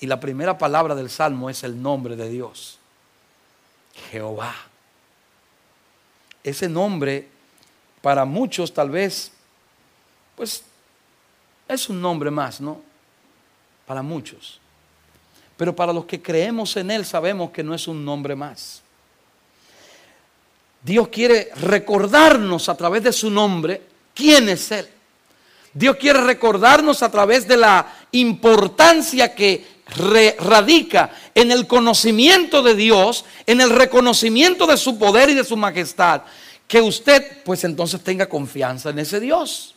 Y 0.00 0.06
la 0.06 0.18
primera 0.18 0.58
palabra 0.58 0.94
del 0.94 1.10
Salmo 1.10 1.48
es 1.48 1.62
el 1.62 1.80
nombre 1.80 2.16
de 2.16 2.28
Dios. 2.28 2.78
Jehová. 4.10 4.54
Ese 6.42 6.68
nombre 6.68 7.28
para 8.00 8.24
muchos 8.24 8.72
tal 8.72 8.90
vez, 8.90 9.32
pues 10.40 10.62
es 11.68 11.90
un 11.90 12.00
nombre 12.00 12.30
más, 12.30 12.62
¿no? 12.62 12.80
Para 13.84 14.00
muchos. 14.00 14.58
Pero 15.54 15.76
para 15.76 15.92
los 15.92 16.06
que 16.06 16.22
creemos 16.22 16.74
en 16.78 16.90
Él 16.90 17.04
sabemos 17.04 17.50
que 17.50 17.62
no 17.62 17.74
es 17.74 17.86
un 17.86 18.02
nombre 18.02 18.34
más. 18.34 18.80
Dios 20.82 21.08
quiere 21.08 21.50
recordarnos 21.56 22.70
a 22.70 22.74
través 22.74 23.02
de 23.02 23.12
su 23.12 23.28
nombre 23.28 23.82
quién 24.14 24.48
es 24.48 24.70
Él. 24.72 24.88
Dios 25.74 25.96
quiere 25.96 26.22
recordarnos 26.22 27.02
a 27.02 27.10
través 27.10 27.46
de 27.46 27.58
la 27.58 27.94
importancia 28.12 29.34
que 29.34 29.82
radica 30.38 31.10
en 31.34 31.50
el 31.50 31.66
conocimiento 31.66 32.62
de 32.62 32.74
Dios, 32.74 33.26
en 33.44 33.60
el 33.60 33.68
reconocimiento 33.68 34.66
de 34.66 34.78
su 34.78 34.98
poder 34.98 35.28
y 35.28 35.34
de 35.34 35.44
su 35.44 35.58
majestad, 35.58 36.22
que 36.66 36.80
usted 36.80 37.42
pues 37.44 37.62
entonces 37.64 38.02
tenga 38.02 38.26
confianza 38.26 38.88
en 38.88 39.00
ese 39.00 39.20
Dios. 39.20 39.74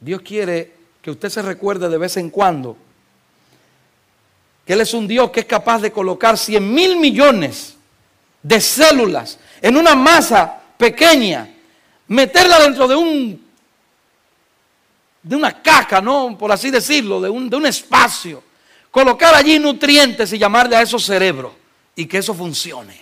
Dios 0.00 0.22
quiere 0.22 0.72
que 1.02 1.10
usted 1.10 1.28
se 1.28 1.42
recuerde 1.42 1.88
de 1.88 1.98
vez 1.98 2.16
en 2.16 2.30
cuando 2.30 2.76
que 4.66 4.72
Él 4.72 4.80
es 4.80 4.94
un 4.94 5.06
Dios 5.06 5.30
que 5.30 5.40
es 5.40 5.46
capaz 5.46 5.80
de 5.80 5.92
colocar 5.92 6.38
100 6.38 6.72
mil 6.72 6.96
millones 6.96 7.76
de 8.42 8.60
células 8.60 9.38
en 9.60 9.76
una 9.76 9.94
masa 9.94 10.60
pequeña, 10.76 11.54
meterla 12.08 12.60
dentro 12.60 12.88
de 12.88 12.96
un 12.96 13.50
de 15.22 15.36
una 15.36 15.62
caja, 15.62 16.00
¿no? 16.00 16.36
Por 16.38 16.50
así 16.50 16.70
decirlo, 16.70 17.20
de 17.20 17.28
un, 17.28 17.50
de 17.50 17.56
un 17.56 17.66
espacio, 17.66 18.42
colocar 18.90 19.34
allí 19.34 19.58
nutrientes 19.58 20.32
y 20.32 20.38
llamarle 20.38 20.76
a 20.76 20.82
eso 20.82 20.98
cerebro 20.98 21.54
y 21.94 22.06
que 22.06 22.18
eso 22.18 22.34
funcione. 22.34 23.00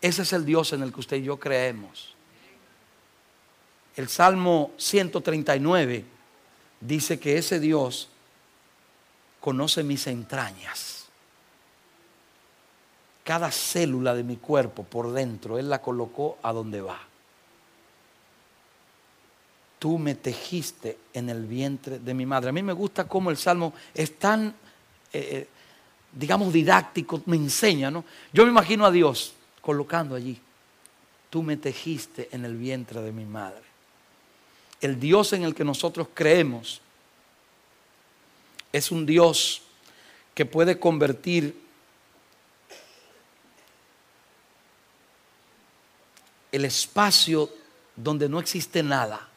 Ese 0.00 0.22
es 0.22 0.32
el 0.32 0.46
Dios 0.46 0.72
en 0.72 0.82
el 0.82 0.92
que 0.92 1.00
usted 1.00 1.18
y 1.18 1.24
yo 1.24 1.38
creemos. 1.38 2.14
El 4.00 4.08
Salmo 4.08 4.70
139 4.78 6.06
dice 6.80 7.20
que 7.20 7.36
ese 7.36 7.60
Dios 7.60 8.08
conoce 9.40 9.82
mis 9.82 10.06
entrañas. 10.06 11.04
Cada 13.22 13.50
célula 13.50 14.14
de 14.14 14.24
mi 14.24 14.38
cuerpo 14.38 14.84
por 14.84 15.12
dentro, 15.12 15.58
Él 15.58 15.68
la 15.68 15.82
colocó 15.82 16.38
a 16.42 16.50
donde 16.50 16.80
va. 16.80 16.98
Tú 19.78 19.98
me 19.98 20.14
tejiste 20.14 20.96
en 21.12 21.28
el 21.28 21.44
vientre 21.44 21.98
de 21.98 22.14
mi 22.14 22.24
madre. 22.24 22.48
A 22.48 22.52
mí 22.52 22.62
me 22.62 22.72
gusta 22.72 23.06
cómo 23.06 23.28
el 23.28 23.36
Salmo 23.36 23.74
es 23.92 24.18
tan, 24.18 24.46
eh, 24.48 24.52
eh, 25.12 25.48
digamos, 26.10 26.54
didáctico, 26.54 27.20
me 27.26 27.36
enseña, 27.36 27.90
¿no? 27.90 28.06
Yo 28.32 28.44
me 28.44 28.50
imagino 28.50 28.86
a 28.86 28.90
Dios 28.90 29.34
colocando 29.60 30.14
allí. 30.14 30.40
Tú 31.28 31.42
me 31.42 31.58
tejiste 31.58 32.30
en 32.32 32.46
el 32.46 32.56
vientre 32.56 33.02
de 33.02 33.12
mi 33.12 33.26
madre. 33.26 33.69
El 34.80 34.98
Dios 34.98 35.32
en 35.32 35.42
el 35.44 35.54
que 35.54 35.64
nosotros 35.64 36.08
creemos 36.14 36.80
es 38.72 38.90
un 38.90 39.04
Dios 39.04 39.62
que 40.34 40.46
puede 40.46 40.78
convertir 40.78 41.60
el 46.52 46.64
espacio 46.64 47.50
donde 47.96 48.28
no 48.28 48.38
existe 48.38 48.82
nada 48.82 49.28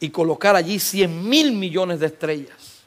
y 0.00 0.10
colocar 0.10 0.56
allí 0.56 0.78
100 0.78 1.28
mil 1.28 1.52
millones 1.52 2.00
de 2.00 2.06
estrellas. 2.06 2.78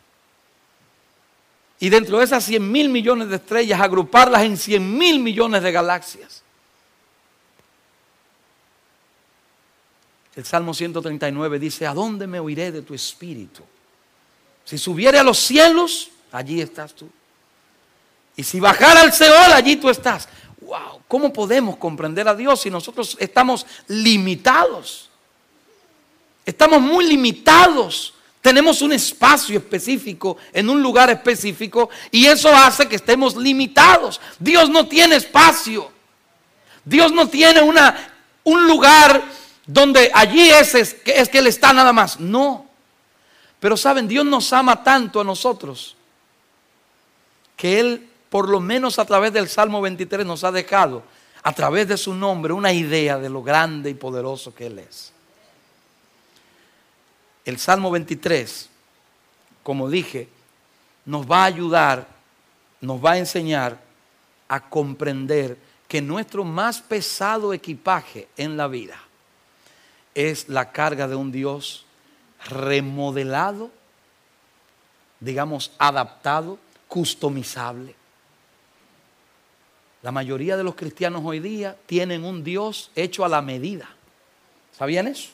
Y 1.79 1.89
dentro 1.89 2.19
de 2.19 2.25
esas 2.25 2.43
100 2.43 2.71
mil 2.71 2.89
millones 2.89 3.29
de 3.29 3.37
estrellas, 3.37 3.81
agruparlas 3.81 4.43
en 4.43 4.55
100 4.55 4.97
mil 4.97 5.19
millones 5.19 5.63
de 5.63 5.71
galaxias. 5.71 6.40
El 10.41 10.47
Salmo 10.47 10.73
139 10.73 11.59
dice, 11.59 11.85
¿a 11.85 11.93
dónde 11.93 12.25
me 12.25 12.39
oiré 12.39 12.71
de 12.71 12.81
tu 12.81 12.95
espíritu? 12.95 13.61
Si 14.65 14.75
subiere 14.79 15.19
a 15.19 15.23
los 15.23 15.37
cielos, 15.37 16.09
allí 16.31 16.59
estás 16.59 16.95
tú. 16.95 17.07
Y 18.35 18.41
si 18.41 18.59
bajara 18.59 19.01
al 19.01 19.13
Seol, 19.13 19.53
allí 19.53 19.75
tú 19.75 19.87
estás. 19.87 20.27
Wow, 20.61 21.03
¿cómo 21.07 21.31
podemos 21.31 21.77
comprender 21.77 22.27
a 22.27 22.33
Dios 22.33 22.59
si 22.61 22.71
nosotros 22.71 23.17
estamos 23.19 23.67
limitados? 23.87 25.11
Estamos 26.43 26.81
muy 26.81 27.05
limitados. 27.05 28.15
Tenemos 28.41 28.81
un 28.81 28.93
espacio 28.93 29.59
específico 29.59 30.37
en 30.51 30.71
un 30.71 30.81
lugar 30.81 31.11
específico 31.11 31.87
y 32.09 32.25
eso 32.25 32.49
hace 32.49 32.87
que 32.87 32.95
estemos 32.95 33.35
limitados. 33.35 34.19
Dios 34.39 34.71
no 34.71 34.87
tiene 34.87 35.17
espacio. 35.17 35.91
Dios 36.83 37.11
no 37.11 37.29
tiene 37.29 37.61
una, 37.61 38.11
un 38.43 38.67
lugar 38.67 39.39
donde 39.65 40.11
allí 40.13 40.49
es, 40.49 40.75
es, 40.75 40.97
es 41.05 41.29
que 41.29 41.39
Él 41.39 41.47
está 41.47 41.73
nada 41.73 41.93
más. 41.93 42.19
No. 42.19 42.65
Pero 43.59 43.77
saben, 43.77 44.07
Dios 44.07 44.25
nos 44.25 44.51
ama 44.53 44.83
tanto 44.83 45.21
a 45.21 45.23
nosotros 45.23 45.95
que 47.55 47.79
Él, 47.79 48.09
por 48.29 48.49
lo 48.49 48.59
menos 48.59 48.97
a 48.97 49.05
través 49.05 49.31
del 49.33 49.47
Salmo 49.47 49.81
23, 49.81 50.25
nos 50.25 50.43
ha 50.43 50.51
dejado, 50.51 51.03
a 51.43 51.53
través 51.53 51.87
de 51.87 51.97
su 51.97 52.13
nombre, 52.13 52.53
una 52.53 52.73
idea 52.73 53.17
de 53.19 53.29
lo 53.29 53.43
grande 53.43 53.89
y 53.89 53.93
poderoso 53.93 54.53
que 54.53 54.67
Él 54.67 54.79
es. 54.79 55.13
El 57.45 57.59
Salmo 57.59 57.91
23, 57.91 58.69
como 59.63 59.89
dije, 59.89 60.27
nos 61.05 61.29
va 61.29 61.43
a 61.43 61.45
ayudar, 61.45 62.07
nos 62.79 63.03
va 63.03 63.11
a 63.11 63.17
enseñar 63.17 63.79
a 64.47 64.69
comprender 64.69 65.57
que 65.87 66.01
nuestro 66.01 66.43
más 66.43 66.81
pesado 66.81 67.53
equipaje 67.53 68.27
en 68.37 68.57
la 68.57 68.67
vida 68.67 68.99
es 70.15 70.49
la 70.49 70.71
carga 70.71 71.07
de 71.07 71.15
un 71.15 71.31
Dios 71.31 71.85
remodelado, 72.49 73.71
digamos, 75.19 75.71
adaptado, 75.77 76.57
customizable. 76.87 77.95
La 80.01 80.11
mayoría 80.11 80.57
de 80.57 80.63
los 80.63 80.75
cristianos 80.75 81.21
hoy 81.23 81.39
día 81.39 81.77
tienen 81.85 82.25
un 82.25 82.43
Dios 82.43 82.91
hecho 82.95 83.23
a 83.23 83.29
la 83.29 83.41
medida. 83.41 83.87
¿Sabían 84.75 85.07
eso? 85.07 85.29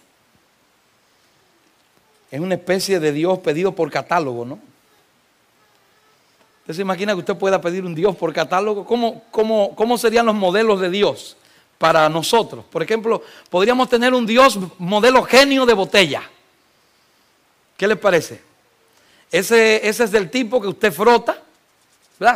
Es 2.30 2.42
una 2.42 2.56
especie 2.56 3.00
de 3.00 3.13
Dios 3.13 3.40
pedido 3.40 3.74
por 3.74 3.90
catálogo, 3.90 4.44
¿no? 4.44 4.60
¿Usted 6.62 6.74
se 6.74 6.82
imagina 6.82 7.13
que 7.13 7.20
usted 7.20 7.38
pueda 7.38 7.62
pedir 7.62 7.86
un 7.86 7.96
Dios 7.96 8.13
por 8.18 8.34
catálogo? 8.34 8.86
¿Cómo, 8.86 9.24
cómo, 9.32 9.74
cómo 9.74 9.98
serían 9.98 10.26
los 10.26 10.36
modelos 10.36 10.82
de 10.82 10.90
Dios 10.90 11.37
para 11.78 12.08
nosotros? 12.10 12.66
Por 12.70 12.84
ejemplo, 12.84 13.22
podríamos 13.50 13.90
tener 13.90 14.13
un 14.13 14.26
Dios 14.26 14.58
modelo 14.80 15.24
genio 15.24 15.66
de 15.66 15.74
botella. 15.74 16.24
¿Qué 17.78 17.88
le 17.88 17.96
parece? 17.96 18.42
Ese, 19.32 19.88
es 19.88 20.12
del 20.12 20.30
tipo 20.30 20.62
que 20.62 20.68
usted 20.68 20.92
frota, 20.92 21.44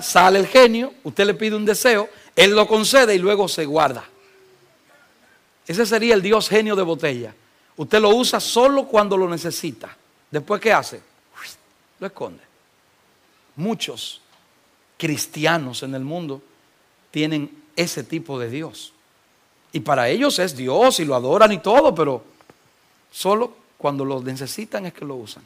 sale 0.01 0.39
el 0.39 0.47
genio, 0.47 0.93
usted 1.03 1.25
le 1.25 1.33
pide 1.33 1.55
un 1.55 1.65
deseo, 1.65 2.09
él 2.35 2.51
lo 2.51 2.67
concede 2.67 3.15
y 3.15 3.17
luego 3.17 3.47
se 3.47 3.65
guarda. 3.65 4.03
Ese 5.65 5.85
sería 5.85 6.13
el 6.13 6.21
Dios 6.21 6.49
genio 6.49 6.75
de 6.75 6.83
botella. 6.83 7.33
Usted 7.77 7.99
lo 7.99 8.09
usa 8.09 8.39
solo 8.39 8.87
cuando 8.87 9.15
lo 9.15 9.29
necesita. 9.29 9.95
Después, 10.29 10.61
¿qué 10.61 10.73
hace? 10.73 11.01
Lo 11.99 12.07
esconde. 12.07 12.43
Muchos 13.55 14.21
cristianos 14.97 15.81
en 15.83 15.95
el 15.95 16.03
mundo 16.03 16.41
tienen 17.09 17.63
ese 17.75 18.03
tipo 18.03 18.37
de 18.37 18.49
Dios. 18.49 18.93
Y 19.73 19.79
para 19.79 20.09
ellos 20.09 20.37
es 20.39 20.55
Dios 20.55 20.99
y 20.99 21.05
lo 21.05 21.15
adoran 21.15 21.51
y 21.51 21.59
todo, 21.59 21.95
pero 21.95 22.23
solo 23.11 23.53
cuando 23.77 24.05
lo 24.05 24.21
necesitan 24.21 24.85
es 24.85 24.93
que 24.93 25.05
lo 25.05 25.15
usan. 25.15 25.43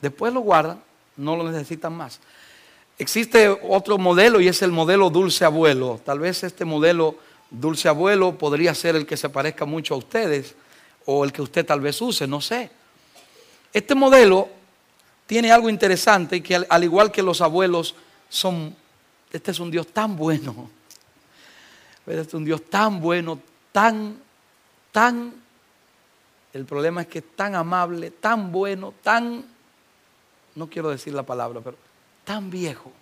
Después 0.00 0.32
lo 0.32 0.40
guardan, 0.40 0.82
no 1.16 1.36
lo 1.36 1.50
necesitan 1.50 1.96
más. 1.96 2.20
Existe 2.98 3.48
otro 3.48 3.98
modelo 3.98 4.40
y 4.40 4.48
es 4.48 4.62
el 4.62 4.72
modelo 4.72 5.10
dulce 5.10 5.44
abuelo. 5.44 6.00
Tal 6.04 6.18
vez 6.18 6.42
este 6.44 6.64
modelo 6.64 7.16
dulce 7.50 7.88
abuelo 7.88 8.36
podría 8.36 8.74
ser 8.74 8.96
el 8.96 9.06
que 9.06 9.16
se 9.16 9.28
parezca 9.28 9.64
mucho 9.64 9.94
a 9.94 9.98
ustedes 9.98 10.54
o 11.04 11.24
el 11.24 11.32
que 11.32 11.42
usted 11.42 11.64
tal 11.64 11.80
vez 11.80 12.00
use, 12.00 12.26
no 12.26 12.40
sé. 12.40 12.70
Este 13.72 13.94
modelo 13.94 14.48
tiene 15.26 15.52
algo 15.52 15.68
interesante 15.68 16.42
que 16.42 16.64
al, 16.68 16.84
igual 16.84 17.10
que 17.10 17.22
los 17.22 17.40
abuelos 17.40 17.94
son, 18.28 18.74
este 19.32 19.50
es 19.50 19.60
un 19.60 19.70
Dios 19.70 19.88
tan 19.88 20.16
bueno, 20.16 20.70
es 22.06 22.34
un 22.34 22.44
Dios 22.44 22.62
tan 22.70 23.00
bueno, 23.00 23.38
tan, 23.72 24.16
tan, 24.92 25.34
el 26.52 26.64
problema 26.64 27.02
es 27.02 27.08
que 27.08 27.18
es 27.18 27.36
tan 27.36 27.54
amable, 27.54 28.10
tan 28.12 28.52
bueno, 28.52 28.94
tan, 29.02 29.44
no 30.54 30.68
quiero 30.68 30.90
decir 30.90 31.12
la 31.12 31.24
palabra, 31.24 31.60
pero 31.60 31.76
tan 32.24 32.50
viejo, 32.50 32.92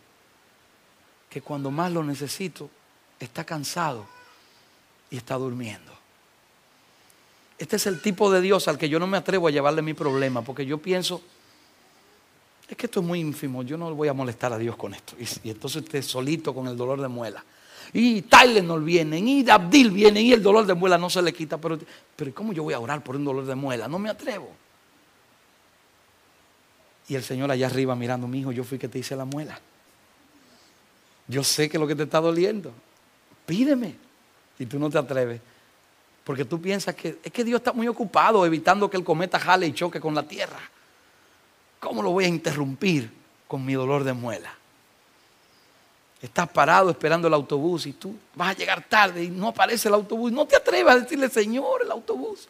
que 1.30 1.42
cuando 1.42 1.70
más 1.70 1.90
lo 1.90 2.04
necesito, 2.04 2.70
está 3.18 3.44
cansado 3.44 4.06
y 5.10 5.16
está 5.16 5.34
durmiendo. 5.34 5.92
Este 7.58 7.76
es 7.76 7.86
el 7.86 8.00
tipo 8.00 8.30
de 8.30 8.40
Dios 8.40 8.68
al 8.68 8.78
que 8.78 8.88
yo 8.88 8.98
no 8.98 9.06
me 9.06 9.16
atrevo 9.16 9.48
a 9.48 9.50
llevarle 9.50 9.82
mi 9.82 9.94
problema, 9.94 10.42
porque 10.42 10.66
yo 10.66 10.78
pienso, 10.78 11.22
es 12.68 12.76
que 12.76 12.86
esto 12.86 13.00
es 13.00 13.06
muy 13.06 13.20
ínfimo, 13.20 13.62
yo 13.62 13.76
no 13.76 13.94
voy 13.94 14.08
a 14.08 14.12
molestar 14.12 14.52
a 14.52 14.58
Dios 14.58 14.76
con 14.76 14.94
esto. 14.94 15.16
Y, 15.18 15.50
entonces 15.50 15.82
usted 15.82 16.02
solito 16.02 16.54
con 16.54 16.66
el 16.66 16.76
dolor 16.76 17.00
de 17.00 17.08
muela. 17.08 17.44
Y 17.96 18.22
Tylenol 18.22 18.82
viene, 18.82 19.20
y 19.20 19.48
Abdil 19.48 19.92
viene, 19.92 20.20
y 20.20 20.32
el 20.32 20.42
dolor 20.42 20.66
de 20.66 20.74
muela 20.74 20.98
no 20.98 21.08
se 21.08 21.22
le 21.22 21.32
quita. 21.32 21.58
Pero, 21.58 21.78
pero 22.16 22.34
¿cómo 22.34 22.52
yo 22.52 22.64
voy 22.64 22.74
a 22.74 22.80
orar 22.80 23.04
por 23.04 23.14
un 23.14 23.24
dolor 23.24 23.46
de 23.46 23.54
muela? 23.54 23.86
No 23.86 24.00
me 24.00 24.10
atrevo. 24.10 24.50
Y 27.08 27.14
el 27.14 27.22
Señor 27.22 27.52
allá 27.52 27.68
arriba 27.68 27.94
mirando, 27.94 28.26
mi 28.26 28.40
hijo, 28.40 28.50
yo 28.50 28.64
fui 28.64 28.80
que 28.80 28.88
te 28.88 28.98
hice 28.98 29.14
la 29.14 29.24
muela. 29.24 29.60
Yo 31.28 31.44
sé 31.44 31.68
que 31.68 31.78
lo 31.78 31.86
que 31.86 31.94
te 31.94 32.02
está 32.02 32.20
doliendo. 32.20 32.72
Pídeme. 33.46 33.94
Y 34.58 34.66
tú 34.66 34.80
no 34.80 34.90
te 34.90 34.98
atreves. 34.98 35.40
Porque 36.24 36.44
tú 36.44 36.60
piensas 36.60 36.96
que 36.96 37.18
es 37.22 37.32
que 37.32 37.44
Dios 37.44 37.60
está 37.60 37.72
muy 37.72 37.86
ocupado 37.86 38.44
evitando 38.44 38.90
que 38.90 38.96
el 38.96 39.04
cometa 39.04 39.38
jale 39.38 39.68
y 39.68 39.72
choque 39.72 40.00
con 40.00 40.16
la 40.16 40.24
tierra. 40.24 40.58
¿Cómo 41.78 42.02
lo 42.02 42.10
voy 42.10 42.24
a 42.24 42.28
interrumpir 42.28 43.10
con 43.46 43.64
mi 43.64 43.74
dolor 43.74 44.02
de 44.02 44.14
muela? 44.14 44.52
Estás 46.24 46.48
parado 46.48 46.88
esperando 46.88 47.28
el 47.28 47.34
autobús 47.34 47.84
y 47.84 47.92
tú 47.92 48.16
vas 48.34 48.48
a 48.48 48.54
llegar 48.54 48.82
tarde 48.88 49.24
y 49.24 49.28
no 49.28 49.48
aparece 49.48 49.88
el 49.88 49.94
autobús. 49.94 50.32
No 50.32 50.46
te 50.46 50.56
atrevas 50.56 50.96
a 50.96 51.00
decirle, 51.00 51.28
Señor, 51.28 51.82
el 51.82 51.90
autobús. 51.90 52.48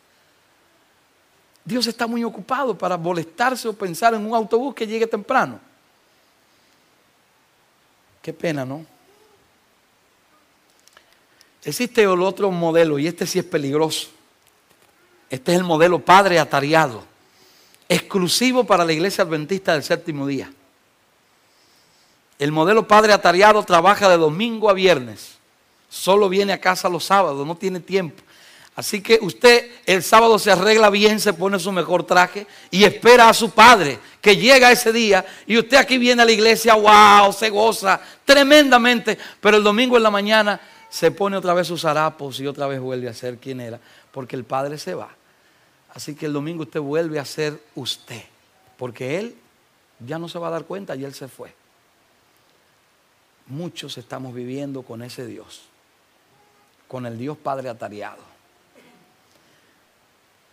Dios 1.65 1.85
está 1.89 2.07
muy 2.07 2.23
ocupado 2.23 2.79
para 2.79 2.97
molestarse 2.97 3.67
o 3.67 3.73
pensar 3.73 4.15
en 4.15 4.25
un 4.25 4.33
autobús 4.33 4.77
que 4.77 4.87
llegue 4.87 5.09
temprano. 5.09 5.59
Qué 8.23 8.33
pena, 8.33 8.65
¿no? 8.65 8.87
Existe 11.65 12.05
el 12.05 12.23
otro 12.23 12.53
modelo 12.53 12.97
y 12.97 13.09
este 13.09 13.27
sí 13.27 13.41
es 13.41 13.45
peligroso. 13.45 14.07
Este 15.29 15.51
es 15.51 15.59
el 15.59 15.65
modelo 15.65 15.99
padre 15.99 16.39
atariado, 16.39 17.03
exclusivo 17.89 18.63
para 18.63 18.85
la 18.85 18.93
iglesia 18.93 19.25
adventista 19.25 19.73
del 19.73 19.83
séptimo 19.83 20.29
día. 20.29 20.53
El 22.39 22.53
modelo 22.53 22.89
padre 22.89 23.13
atariado 23.13 23.63
trabaja 23.63 24.09
de 24.09 24.17
domingo 24.17 24.69
a 24.69 24.73
viernes. 24.73 25.39
Solo 25.89 26.29
viene 26.29 26.53
a 26.53 26.61
casa 26.61 26.89
los 26.89 27.05
sábados, 27.05 27.47
no 27.47 27.57
tiene 27.57 27.81
tiempo. 27.81 28.23
Así 28.77 29.01
que 29.01 29.21
usted 29.23 29.71
el 29.87 30.03
sábado 30.03 30.37
se 30.39 30.51
arregla 30.51 30.91
bien, 30.91 31.21
se 31.21 31.33
pone 31.33 31.61
su 31.61 31.71
mejor 31.71 32.03
traje 32.05 32.47
y 32.73 32.83
espera 32.83 33.29
a 33.29 33.35
su 33.35 33.51
padre 33.51 34.01
que 34.21 34.37
llega 34.37 34.73
ese 34.73 34.93
día 34.93 35.25
y 35.47 35.57
usted 35.59 35.77
aquí 35.77 35.97
viene 35.97 36.23
a 36.23 36.25
la 36.25 36.33
iglesia, 36.33 36.75
wow, 36.75 37.33
se 37.33 37.51
goza 37.51 38.01
tremendamente, 38.25 39.17
pero 39.41 39.59
el 39.59 39.63
domingo 39.63 39.97
en 39.97 40.03
la 40.03 40.11
mañana 40.11 40.61
se 40.91 41.13
pone 41.13 41.37
otra 41.37 41.55
vez 41.55 41.69
sus 41.69 41.85
harapos 41.85 42.41
y 42.41 42.49
otra 42.49 42.67
vez 42.67 42.81
vuelve 42.81 43.09
a 43.09 43.15
ser 43.15 43.39
quien 43.39 43.61
era, 43.61 43.79
porque 44.11 44.35
el 44.35 44.43
padre 44.43 44.77
se 44.77 44.95
va. 44.95 45.11
Así 45.95 46.17
que 46.17 46.27
el 46.27 46.33
domingo 46.33 46.63
usted 46.63 46.81
vuelve 46.81 47.21
a 47.21 47.25
ser 47.25 47.61
usted, 47.77 48.23
porque 48.77 49.21
él 49.21 49.37
ya 50.01 50.19
no 50.19 50.29
se 50.29 50.41
va 50.41 50.49
a 50.49 50.51
dar 50.51 50.65
cuenta 50.65 50.97
y 50.97 51.05
él 51.05 51.15
se 51.15 51.29
fue. 51.29 51.55
Muchos 53.47 53.99
estamos 53.99 54.35
viviendo 54.35 54.83
con 54.83 55.03
ese 55.03 55.27
Dios, 55.27 55.63
con 56.89 57.07
el 57.07 57.19
Dios 57.19 57.37
Padre 57.37 57.69
atareado. 57.69 58.23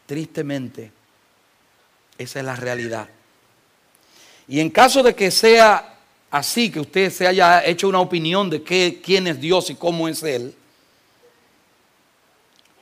Tristemente, 0.05 0.91
esa 2.17 2.39
es 2.39 2.45
la 2.45 2.55
realidad. 2.55 3.07
Y 4.47 4.59
en 4.59 4.69
caso 4.69 5.01
de 5.03 5.15
que 5.15 5.31
sea 5.31 5.95
así, 6.29 6.69
que 6.69 6.81
usted 6.81 7.11
se 7.11 7.27
haya 7.27 7.63
hecho 7.63 7.87
una 7.87 8.01
opinión 8.01 8.49
de 8.49 8.61
qué, 8.63 8.99
quién 9.03 9.27
es 9.27 9.39
Dios 9.39 9.69
y 9.69 9.75
cómo 9.75 10.09
es 10.09 10.21
Él, 10.23 10.53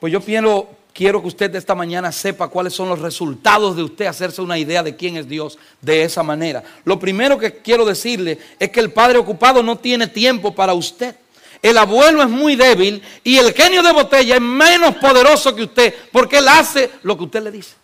pues 0.00 0.12
yo 0.12 0.20
quiero, 0.20 0.68
quiero 0.92 1.20
que 1.20 1.28
usted 1.28 1.54
esta 1.54 1.74
mañana 1.74 2.12
sepa 2.12 2.48
cuáles 2.48 2.72
son 2.72 2.88
los 2.88 2.98
resultados 2.98 3.76
de 3.76 3.82
usted 3.82 4.06
hacerse 4.06 4.42
una 4.42 4.58
idea 4.58 4.82
de 4.82 4.96
quién 4.96 5.16
es 5.16 5.28
Dios 5.28 5.58
de 5.80 6.02
esa 6.02 6.22
manera. 6.22 6.62
Lo 6.84 6.98
primero 6.98 7.38
que 7.38 7.58
quiero 7.58 7.84
decirle 7.84 8.38
es 8.58 8.70
que 8.70 8.80
el 8.80 8.92
Padre 8.92 9.18
ocupado 9.18 9.62
no 9.62 9.78
tiene 9.78 10.06
tiempo 10.06 10.54
para 10.54 10.74
usted. 10.74 11.16
El 11.62 11.76
abuelo 11.76 12.22
es 12.22 12.28
muy 12.28 12.56
débil 12.56 13.02
y 13.22 13.36
el 13.36 13.52
genio 13.52 13.82
de 13.82 13.92
botella 13.92 14.36
es 14.36 14.40
menos 14.40 14.96
poderoso 14.96 15.54
que 15.54 15.64
usted 15.64 15.94
porque 16.10 16.38
él 16.38 16.48
hace 16.48 16.90
lo 17.02 17.16
que 17.16 17.24
usted 17.24 17.42
le 17.42 17.50
dice. 17.50 17.74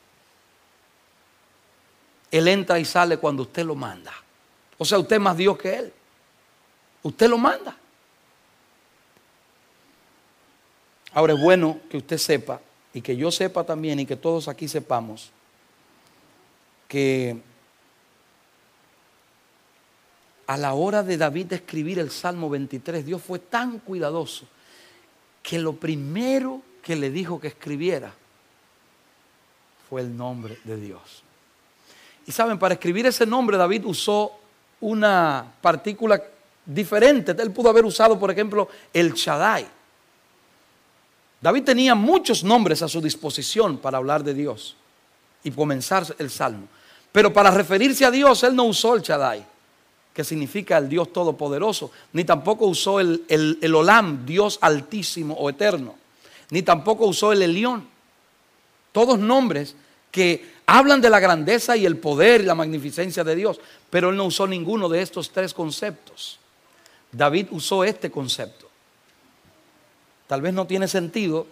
Él 2.31 2.49
entra 2.49 2.79
y 2.79 2.85
sale 2.85 3.19
cuando 3.19 3.43
usted 3.43 3.65
lo 3.65 3.75
manda. 3.75 4.13
O 4.79 4.85
sea, 4.85 4.99
usted 4.99 5.17
es 5.17 5.23
más 5.23 5.37
Dios 5.37 5.57
que 5.59 5.75
él. 5.75 5.93
Usted 7.03 7.29
lo 7.29 7.39
manda. 7.39 7.77
Ahora 11.13 11.33
es 11.35 11.41
bueno 11.41 11.81
que 11.89 11.97
usted 11.97 12.19
sepa 12.19 12.61
y 12.97 13.03
que 13.03 13.15
yo 13.15 13.31
sepa 13.31 13.63
también 13.63 14.01
y 14.01 14.07
que 14.07 14.17
todos 14.17 14.49
aquí 14.49 14.69
sepamos 14.69 15.31
que 16.89 17.37
a 20.47 20.57
la 20.57 20.73
hora 20.73 21.03
de 21.03 21.19
David 21.19 21.53
escribir 21.53 21.99
el 21.99 22.11
Salmo 22.11 22.49
23, 22.49 23.05
Dios 23.05 23.21
fue 23.21 23.39
tan 23.39 23.81
cuidadoso 23.81 24.47
que 25.43 25.59
lo 25.59 25.75
primero 25.75 26.63
que 26.83 26.97
le 26.97 27.11
dijo 27.11 27.39
que 27.39 27.49
escribiera 27.49 28.15
fue 29.91 30.01
el 30.01 30.17
nombre 30.17 30.59
de 30.65 30.79
Dios. 30.79 31.23
Y 32.27 32.33
saben, 32.33 32.59
para 32.59 32.73
escribir 32.73 33.05
ese 33.05 33.27
nombre 33.27 33.59
David 33.59 33.85
usó 33.85 34.33
una 34.81 35.53
partícula 35.61 36.23
diferente. 36.65 37.33
Él 37.33 37.53
pudo 37.53 37.69
haber 37.69 37.85
usado, 37.85 38.19
por 38.19 38.31
ejemplo, 38.31 38.71
el 38.95 39.13
Shaddai. 39.13 39.76
David 41.41 41.65
tenía 41.65 41.95
muchos 41.95 42.43
nombres 42.43 42.83
a 42.83 42.89
su 42.89 43.01
disposición 43.01 43.79
para 43.79 43.99
hablar 43.99 44.25
de 44.25 44.35
Dios 44.35 44.77
y 45.45 45.51
comenzar 45.51 46.07
el 46.19 46.31
salmo. 46.31 46.69
Pero 47.13 47.33
para 47.33 47.51
referirse 47.51 48.05
a 48.05 48.11
Dios, 48.11 48.43
él 48.43 48.55
no 48.57 48.65
usó 48.65 48.95
el 48.95 49.03
Shaddai 49.03 49.57
que 50.17 50.25
significa 50.25 50.79
el 50.79 50.89
Dios 50.89 51.13
Todopoderoso, 51.13 51.91
ni 52.15 52.25
tampoco 52.25 52.65
usó 52.65 53.01
el, 53.01 53.27
el, 53.29 53.75
Olam, 53.75 54.25
Dios 54.25 54.59
Altísimo 54.63 55.35
o 55.35 55.51
Eterno, 55.51 55.95
ni 56.49 56.63
tampoco 56.63 57.05
usó 57.05 57.33
el 57.33 57.43
Elión. 57.43 57.87
Todos 58.93 59.19
nombres 59.19 59.77
que 60.11 60.55
hablan 60.65 61.03
de 61.03 61.11
la 61.11 61.21
grandeza 61.21 61.77
y 61.77 61.85
el 61.85 61.99
poder 61.99 62.41
y 62.41 62.45
la 62.45 62.55
magnificencia 62.55 63.25
de 63.25 63.37
Dios, 63.37 63.61
pero 63.91 64.09
él 64.09 64.17
no 64.17 64.25
usó 64.25 64.47
ninguno 64.47 64.89
de 64.89 65.03
estos 65.03 65.31
tres 65.31 65.53
conceptos. 65.53 66.39
David 67.13 67.49
usó 67.51 67.85
este 67.85 68.11
concepto. 68.11 68.66
Tal 70.27 70.43
vez 70.43 70.53
no 70.53 70.67
tiene 70.67 70.89
sentido, 70.89 71.47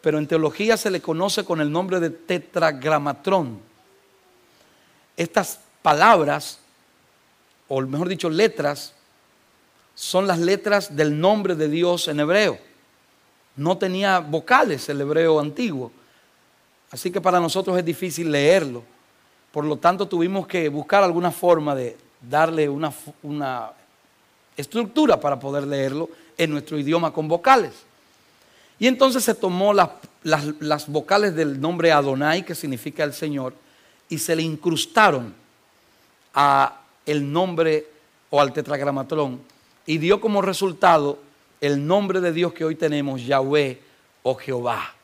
pero 0.00 0.18
en 0.18 0.26
teología 0.26 0.76
se 0.76 0.90
le 0.90 1.00
conoce 1.00 1.44
con 1.44 1.60
el 1.60 1.70
nombre 1.70 2.00
de 2.00 2.10
tetragramatrón. 2.10 3.60
Estas 5.16 5.60
palabras 5.82 6.58
o 7.74 7.80
mejor 7.80 8.06
dicho, 8.06 8.28
letras, 8.28 8.92
son 9.94 10.26
las 10.26 10.38
letras 10.38 10.94
del 10.94 11.18
nombre 11.18 11.54
de 11.54 11.68
Dios 11.68 12.06
en 12.06 12.20
hebreo. 12.20 12.58
No 13.56 13.78
tenía 13.78 14.18
vocales 14.18 14.90
el 14.90 15.00
hebreo 15.00 15.40
antiguo. 15.40 15.90
Así 16.90 17.10
que 17.10 17.18
para 17.18 17.40
nosotros 17.40 17.78
es 17.78 17.84
difícil 17.84 18.30
leerlo. 18.30 18.82
Por 19.50 19.64
lo 19.64 19.78
tanto, 19.78 20.06
tuvimos 20.06 20.46
que 20.46 20.68
buscar 20.68 21.02
alguna 21.02 21.30
forma 21.30 21.74
de 21.74 21.96
darle 22.20 22.68
una, 22.68 22.92
una 23.22 23.72
estructura 24.54 25.18
para 25.18 25.40
poder 25.40 25.66
leerlo 25.66 26.10
en 26.38 26.50
nuestro 26.50 26.78
idioma 26.78 27.12
con 27.12 27.28
vocales. 27.28 27.72
Y 28.78 28.86
entonces 28.86 29.22
se 29.24 29.34
tomó 29.34 29.72
las, 29.72 29.90
las, 30.22 30.44
las, 30.60 30.88
vocales 30.88 31.34
del 31.34 31.60
nombre 31.60 31.92
Adonai, 31.92 32.44
que 32.44 32.54
significa 32.54 33.04
el 33.04 33.12
Señor, 33.12 33.54
y 34.08 34.18
se 34.18 34.34
le 34.34 34.42
incrustaron 34.42 35.34
a 36.34 36.80
el 37.06 37.32
nombre 37.32 37.86
o 38.30 38.40
al 38.40 38.52
tetragramatrón 38.52 39.40
y 39.86 39.98
dio 39.98 40.20
como 40.20 40.42
resultado 40.42 41.18
el 41.60 41.86
nombre 41.86 42.20
de 42.20 42.32
Dios 42.32 42.52
que 42.52 42.64
hoy 42.64 42.74
tenemos, 42.74 43.24
Yahweh 43.24 43.80
o 44.22 44.34
Jehová. 44.34 44.94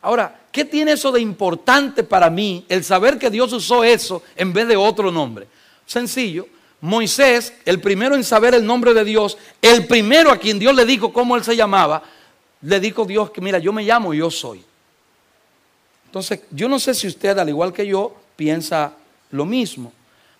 Ahora, 0.00 0.40
¿qué 0.50 0.64
tiene 0.64 0.92
eso 0.92 1.12
de 1.12 1.20
importante 1.20 2.02
para 2.02 2.28
mí 2.28 2.64
el 2.68 2.82
saber 2.82 3.18
que 3.18 3.30
Dios 3.30 3.52
usó 3.52 3.84
eso 3.84 4.22
en 4.34 4.52
vez 4.52 4.66
de 4.66 4.76
otro 4.76 5.12
nombre? 5.12 5.46
Sencillo, 5.86 6.46
Moisés, 6.82 7.54
el 7.64 7.80
primero 7.80 8.16
en 8.16 8.24
saber 8.24 8.54
el 8.54 8.66
nombre 8.66 8.92
de 8.92 9.04
Dios, 9.04 9.38
el 9.62 9.86
primero 9.86 10.32
a 10.32 10.36
quien 10.36 10.58
Dios 10.58 10.74
le 10.74 10.84
dijo 10.84 11.12
cómo 11.12 11.36
él 11.36 11.44
se 11.44 11.54
llamaba, 11.54 12.02
le 12.60 12.80
dijo 12.80 13.04
Dios 13.04 13.30
que 13.30 13.40
mira, 13.40 13.60
yo 13.60 13.72
me 13.72 13.84
llamo, 13.84 14.12
yo 14.12 14.30
soy. 14.32 14.64
Entonces, 16.06 16.40
yo 16.50 16.68
no 16.68 16.80
sé 16.80 16.92
si 16.92 17.06
usted, 17.06 17.38
al 17.38 17.48
igual 17.48 17.72
que 17.72 17.86
yo, 17.86 18.16
piensa 18.34 18.94
lo 19.30 19.44
mismo. 19.44 19.92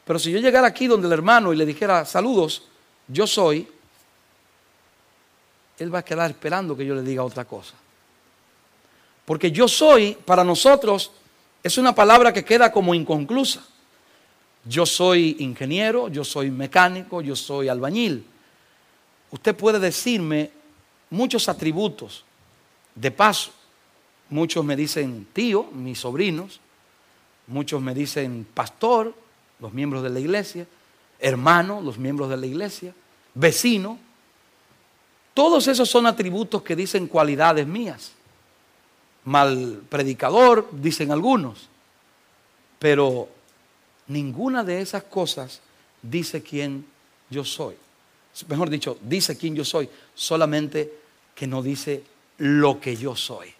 Pero 0.05 0.19
si 0.19 0.33
yo 0.33 0.41
llegara 0.41 0.67
aquí 0.67 0.89
donde 0.89 1.07
el 1.07 1.13
hermano 1.13 1.53
y 1.53 1.57
le 1.57 1.65
dijera, 1.65 2.05
saludos, 2.05 2.65
yo 3.07 3.25
soy, 3.25 3.69
él 5.79 5.95
va 5.95 6.01
a 6.01 6.05
quedar 6.05 6.29
esperando 6.29 6.77
que 6.77 6.85
yo 6.85 6.97
le 6.97 7.03
diga 7.03 7.23
otra 7.23 7.45
cosa. 7.45 7.75
Porque 9.25 9.53
yo 9.53 9.69
soy, 9.69 10.19
para 10.25 10.43
nosotros, 10.43 11.13
es 11.63 11.79
una 11.79 11.95
palabra 11.95 12.33
que 12.33 12.45
queda 12.45 12.73
como 12.73 12.95
inconclusa. 12.97 13.65
Yo 14.65 14.87
soy 14.87 15.37
ingeniero, 15.41 16.09
yo 16.09 16.25
soy 16.25 16.51
mecánico, 16.51 17.21
yo 17.21 17.35
soy 17.35 17.69
albañil. 17.69 18.25
Usted 19.31 19.57
puede 19.57 19.79
decirme 19.79 20.51
muchos 21.11 21.49
atributos. 21.49 22.25
De 22.95 23.11
paso, 23.11 23.51
muchos 24.29 24.65
me 24.65 24.77
dicen 24.77 25.27
tío, 25.33 25.65
mis 25.73 26.01
sobrinos, 26.01 26.61
muchos 27.47 27.81
me 27.81 27.95
dicen 27.95 28.47
pastor, 28.53 29.15
los 29.59 29.73
miembros 29.73 30.03
de 30.03 30.11
la 30.11 30.21
iglesia, 30.21 30.67
hermano, 31.19 31.81
los 31.81 31.99
miembros 31.99 32.29
de 32.29 32.37
la 32.37 32.47
iglesia, 32.47 32.95
vecino. 33.35 33.99
Todos 35.35 35.67
esos 35.69 35.89
son 35.89 36.07
atributos 36.07 36.63
que 36.63 36.77
dicen 36.77 37.07
cualidades 37.07 37.67
mías. 37.67 38.13
Mal 39.25 39.83
predicador, 39.89 40.69
dicen 40.73 41.11
algunos. 41.11 41.69
Pero 42.79 43.29
ninguna 44.09 44.65
de 44.65 44.81
esas 44.81 45.05
cosas 45.05 45.61
dice 46.03 46.43
quién 46.43 46.85
yo 47.31 47.45
soy. 47.45 47.77
Mejor 48.49 48.71
dicho, 48.71 48.99
dice 49.03 49.37
quién 49.37 49.55
yo 49.55 49.65
soy, 49.65 49.89
solamente 50.15 50.93
que 51.35 51.47
no 51.47 51.63
dice 51.63 52.03
lo 52.39 52.81
que 52.81 52.97
yo 52.97 53.15
soy. 53.15 53.53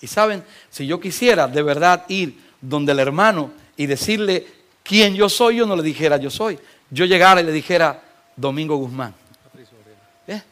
Y 0.00 0.06
saben, 0.08 0.42
si 0.68 0.86
yo 0.86 1.00
quisiera 1.00 1.46
de 1.46 1.62
verdad 1.62 2.04
ir 2.08 2.40
donde 2.60 2.92
el 2.92 2.98
hermano 2.98 3.52
y 3.76 3.86
decirle 3.86 4.46
quién 4.82 5.14
yo 5.14 5.28
soy, 5.28 5.56
yo 5.56 5.66
no 5.66 5.76
le 5.76 5.82
dijera 5.82 6.16
yo 6.16 6.28
soy. 6.28 6.58
Yo 6.90 7.04
llegara 7.04 7.40
y 7.40 7.44
le 7.44 7.52
dijera 7.52 8.02
Domingo 8.36 8.76
Guzmán. 8.76 9.14
¿Eh? 10.26 10.42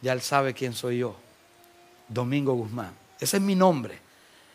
Ya 0.00 0.12
él 0.12 0.22
sabe 0.22 0.54
quién 0.54 0.72
soy 0.72 0.98
yo. 0.98 1.16
Domingo 2.08 2.54
Guzmán. 2.54 2.92
Ese 3.20 3.36
es 3.36 3.42
mi 3.42 3.54
nombre. 3.54 3.98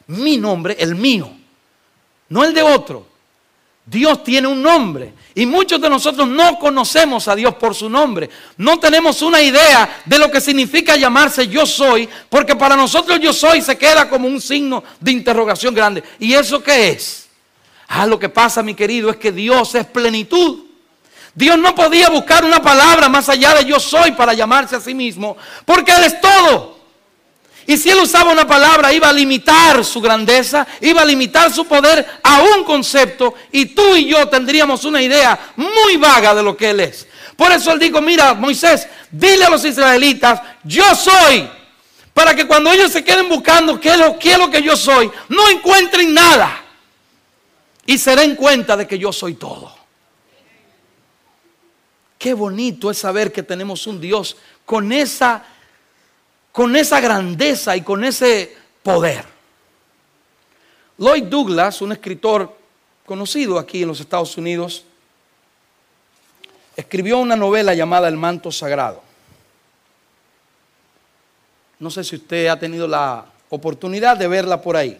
mi 0.08 0.38
nombre, 0.38 0.76
el 0.80 0.96
mío, 0.96 1.32
no 2.30 2.44
el 2.44 2.54
de 2.54 2.62
otro. 2.62 3.11
Dios 3.86 4.24
tiene 4.24 4.48
un 4.48 4.62
nombre 4.62 5.14
y 5.34 5.46
muchos 5.46 5.82
de 5.82 5.90
nosotros 5.90 6.28
no 6.28 6.60
conocemos 6.60 7.28
a 7.28 7.36
Dios 7.36 7.56
por 7.56 7.74
su 7.74 7.90
nombre. 7.90 8.30
No 8.58 8.80
tenemos 8.80 9.22
una 9.22 9.42
idea 9.42 10.02
de 10.06 10.20
lo 10.20 10.30
que 10.30 10.42
significa 10.42 10.96
llamarse 10.96 11.48
yo 11.48 11.66
soy, 11.66 12.08
porque 12.30 12.56
para 12.56 12.76
nosotros 12.76 13.20
yo 13.20 13.34
soy 13.34 13.62
se 13.62 13.78
queda 13.78 14.10
como 14.10 14.28
un 14.28 14.42
signo 14.42 14.84
de 15.00 15.12
interrogación 15.12 15.74
grande. 15.74 16.04
¿Y 16.20 16.34
eso 16.34 16.62
qué 16.62 16.90
es? 16.90 17.30
Ah, 17.88 18.06
lo 18.06 18.20
que 18.20 18.30
pasa, 18.30 18.64
mi 18.64 18.74
querido, 18.74 19.10
es 19.10 19.18
que 19.18 19.32
Dios 19.32 19.76
es 19.76 19.86
plenitud. 19.86 20.60
Dios 21.34 21.58
no 21.58 21.74
podía 21.74 22.10
buscar 22.10 22.44
una 22.44 22.62
palabra 22.62 23.08
más 23.10 23.30
allá 23.30 23.56
de 23.56 23.66
yo 23.66 23.80
soy 23.80 24.12
para 24.12 24.34
llamarse 24.34 24.76
a 24.76 24.82
sí 24.82 24.94
mismo, 24.94 25.38
porque 25.66 25.92
Él 25.92 26.04
es 26.04 26.20
todo. 26.20 26.81
Y 27.68 27.78
si 27.78 27.90
él 27.90 28.00
usaba 28.00 28.32
una 28.32 28.48
palabra, 28.48 28.92
iba 28.92 29.10
a 29.10 29.14
limitar 29.14 29.86
su 29.86 30.02
grandeza, 30.02 30.68
iba 30.82 31.02
a 31.02 31.06
limitar 31.06 31.52
su 31.52 31.66
poder 31.66 32.06
a 32.24 32.42
un 32.42 32.64
concepto 32.64 33.36
y 33.52 33.68
tú 33.68 33.96
y 33.96 34.06
yo 34.06 34.28
tendríamos 34.28 34.84
una 34.84 35.02
idea 35.02 35.54
muy 35.56 35.98
vaga 35.98 36.34
de 36.34 36.44
lo 36.44 36.58
que 36.58 36.72
él 36.72 36.80
es. 36.80 37.08
Por 37.36 37.52
eso 37.52 37.72
él 37.72 37.80
dijo, 37.80 38.02
mira, 38.02 38.34
Moisés, 38.34 38.88
dile 39.12 39.46
a 39.46 39.50
los 39.50 39.64
israelitas, 39.64 40.42
yo 40.64 40.96
soy, 40.96 41.50
para 42.14 42.36
que 42.36 42.46
cuando 42.46 42.72
ellos 42.72 42.92
se 42.92 43.04
queden 43.04 43.30
buscando 43.30 43.80
qué 43.80 43.90
es 43.90 43.98
lo, 43.98 44.20
qué 44.20 44.34
es 44.34 44.38
lo 44.38 44.50
que 44.50 44.62
yo 44.62 44.76
soy, 44.76 45.10
no 45.30 45.50
encuentren 45.50 46.14
nada. 46.14 46.64
Y 47.86 47.98
se 47.98 48.16
den 48.16 48.36
cuenta 48.36 48.78
de 48.78 48.88
que 48.88 48.98
yo 48.98 49.12
soy 49.12 49.36
todo. 49.36 49.76
Qué 52.18 52.36
bonito 52.36 52.92
es 52.92 53.00
saber 53.00 53.32
que 53.32 53.42
tenemos 53.42 53.88
un 53.88 54.00
Dios 54.00 54.38
con 54.66 54.92
esa 54.92 55.44
con 56.52 56.76
esa 56.76 57.00
grandeza 57.00 57.76
y 57.76 57.82
con 57.82 58.04
ese 58.04 58.56
poder. 58.84 59.26
Lloyd 60.98 61.24
Douglas, 61.24 61.82
un 61.82 61.94
escritor 61.94 62.56
conocido 63.06 63.58
aquí 63.58 63.82
en 63.82 63.88
los 63.88 64.00
Estados 64.00 64.38
Unidos, 64.38 64.86
escribió 66.76 67.18
una 67.18 67.36
novela 67.36 67.74
llamada 67.74 68.08
El 68.08 68.18
manto 68.18 68.52
sagrado. 68.52 69.02
No 71.80 71.90
sé 71.90 72.04
si 72.04 72.16
usted 72.16 72.48
ha 72.48 72.60
tenido 72.60 72.88
la 72.88 73.26
oportunidad 73.50 74.18
de 74.18 74.28
verla 74.28 74.62
por 74.62 74.78
ahí. 74.78 75.00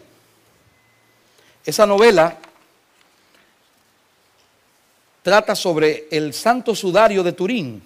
Esa 1.64 1.86
novela 1.86 2.36
trata 5.22 5.54
sobre 5.54 6.08
el 6.10 6.34
santo 6.34 6.74
sudario 6.74 7.22
de 7.22 7.32
Turín. 7.32 7.82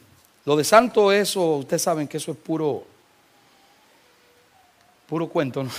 Lo 0.46 0.56
de 0.56 0.64
santo, 0.64 1.12
eso, 1.12 1.56
ustedes 1.56 1.82
saben 1.82 2.08
que 2.08 2.16
eso 2.16 2.32
es 2.32 2.38
puro 2.38 2.95
Puro 5.06 5.28
cuento, 5.28 5.62
¿no? 5.62 5.70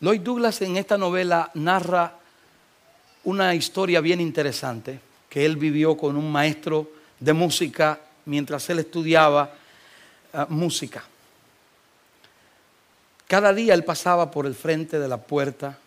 Lloyd 0.00 0.20
Douglas 0.20 0.60
en 0.62 0.76
esta 0.76 0.98
novela 0.98 1.50
narra 1.54 2.14
una 3.24 3.54
historia 3.54 4.00
bien 4.00 4.20
interesante 4.20 5.00
que 5.28 5.44
él 5.44 5.56
vivió 5.56 5.96
con 5.96 6.16
un 6.16 6.30
maestro 6.30 6.90
de 7.18 7.32
música 7.32 7.98
mientras 8.26 8.68
él 8.70 8.78
estudiaba 8.78 9.50
ah, 10.32 10.46
música. 10.50 11.02
Cada 13.26 13.52
día 13.52 13.74
él 13.74 13.84
pasaba 13.84 14.30
por 14.30 14.46
el 14.46 14.54
frente 14.54 14.98
de 14.98 15.08
la 15.08 15.18
puerta 15.18 15.78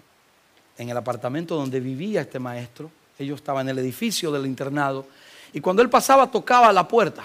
en 0.77 0.89
el 0.89 0.97
apartamento 0.97 1.55
donde 1.55 1.79
vivía 1.79 2.21
este 2.21 2.39
maestro. 2.39 2.91
Ellos 3.17 3.39
estaban 3.39 3.67
en 3.69 3.77
el 3.77 3.83
edificio 3.83 4.31
del 4.31 4.45
internado. 4.45 5.07
Y 5.53 5.61
cuando 5.61 5.81
él 5.81 5.89
pasaba 5.89 6.29
tocaba 6.29 6.73
la 6.73 6.87
puerta 6.87 7.23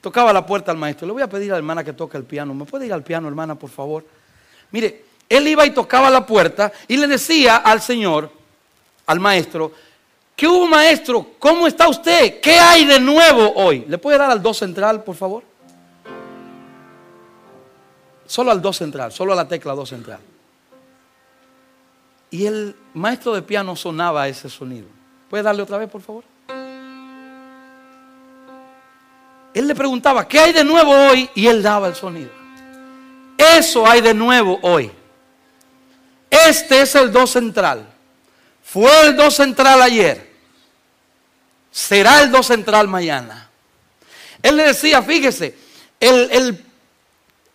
tocaba 0.00 0.32
la 0.32 0.44
puerta 0.46 0.70
al 0.70 0.76
maestro. 0.76 1.06
Le 1.06 1.12
voy 1.12 1.22
a 1.22 1.28
pedir 1.28 1.50
a 1.50 1.54
la 1.54 1.58
hermana 1.58 1.84
que 1.84 1.92
toque 1.92 2.16
el 2.16 2.24
piano. 2.24 2.54
¿Me 2.54 2.64
puede 2.64 2.86
ir 2.86 2.92
al 2.92 3.02
piano, 3.02 3.28
hermana, 3.28 3.54
por 3.54 3.70
favor? 3.70 4.04
Mire, 4.70 5.04
él 5.28 5.48
iba 5.48 5.64
y 5.66 5.70
tocaba 5.70 6.10
la 6.10 6.26
puerta 6.26 6.72
y 6.88 6.96
le 6.96 7.06
decía 7.06 7.56
al 7.56 7.80
Señor, 7.80 8.30
al 9.06 9.20
maestro, 9.20 9.72
¿qué 10.36 10.46
hubo 10.46 10.66
maestro? 10.66 11.30
¿Cómo 11.38 11.66
está 11.66 11.88
usted? 11.88 12.40
¿Qué 12.40 12.58
hay 12.58 12.84
de 12.84 13.00
nuevo 13.00 13.52
hoy? 13.54 13.84
¿Le 13.88 13.98
puede 13.98 14.18
dar 14.18 14.30
al 14.30 14.42
do 14.42 14.52
central, 14.52 15.02
por 15.02 15.16
favor? 15.16 15.42
Solo 18.26 18.50
al 18.50 18.62
do 18.62 18.72
central, 18.72 19.12
solo 19.12 19.32
a 19.32 19.36
la 19.36 19.48
tecla 19.48 19.74
do 19.74 19.84
central. 19.84 20.20
Y 22.30 22.46
el 22.46 22.74
maestro 22.94 23.34
de 23.34 23.42
piano 23.42 23.76
sonaba 23.76 24.26
ese 24.28 24.48
sonido. 24.48 24.86
¿Puede 25.28 25.42
darle 25.42 25.62
otra 25.62 25.76
vez, 25.76 25.90
por 25.90 26.00
favor? 26.00 26.24
Él 29.54 29.68
le 29.68 29.74
preguntaba, 29.74 30.26
¿qué 30.26 30.38
hay 30.38 30.52
de 30.52 30.64
nuevo 30.64 30.92
hoy? 30.92 31.28
Y 31.34 31.46
él 31.46 31.62
daba 31.62 31.88
el 31.88 31.94
sonido. 31.94 32.30
Eso 33.36 33.86
hay 33.86 34.00
de 34.00 34.14
nuevo 34.14 34.58
hoy. 34.62 34.90
Este 36.30 36.80
es 36.82 36.94
el 36.94 37.12
do 37.12 37.26
central. 37.26 37.86
Fue 38.62 39.06
el 39.06 39.16
do 39.16 39.30
central 39.30 39.82
ayer. 39.82 40.32
Será 41.70 42.22
el 42.22 42.30
do 42.30 42.42
central 42.42 42.88
mañana. 42.88 43.50
Él 44.42 44.56
le 44.56 44.64
decía, 44.64 45.02
fíjese, 45.02 45.54
el, 46.00 46.64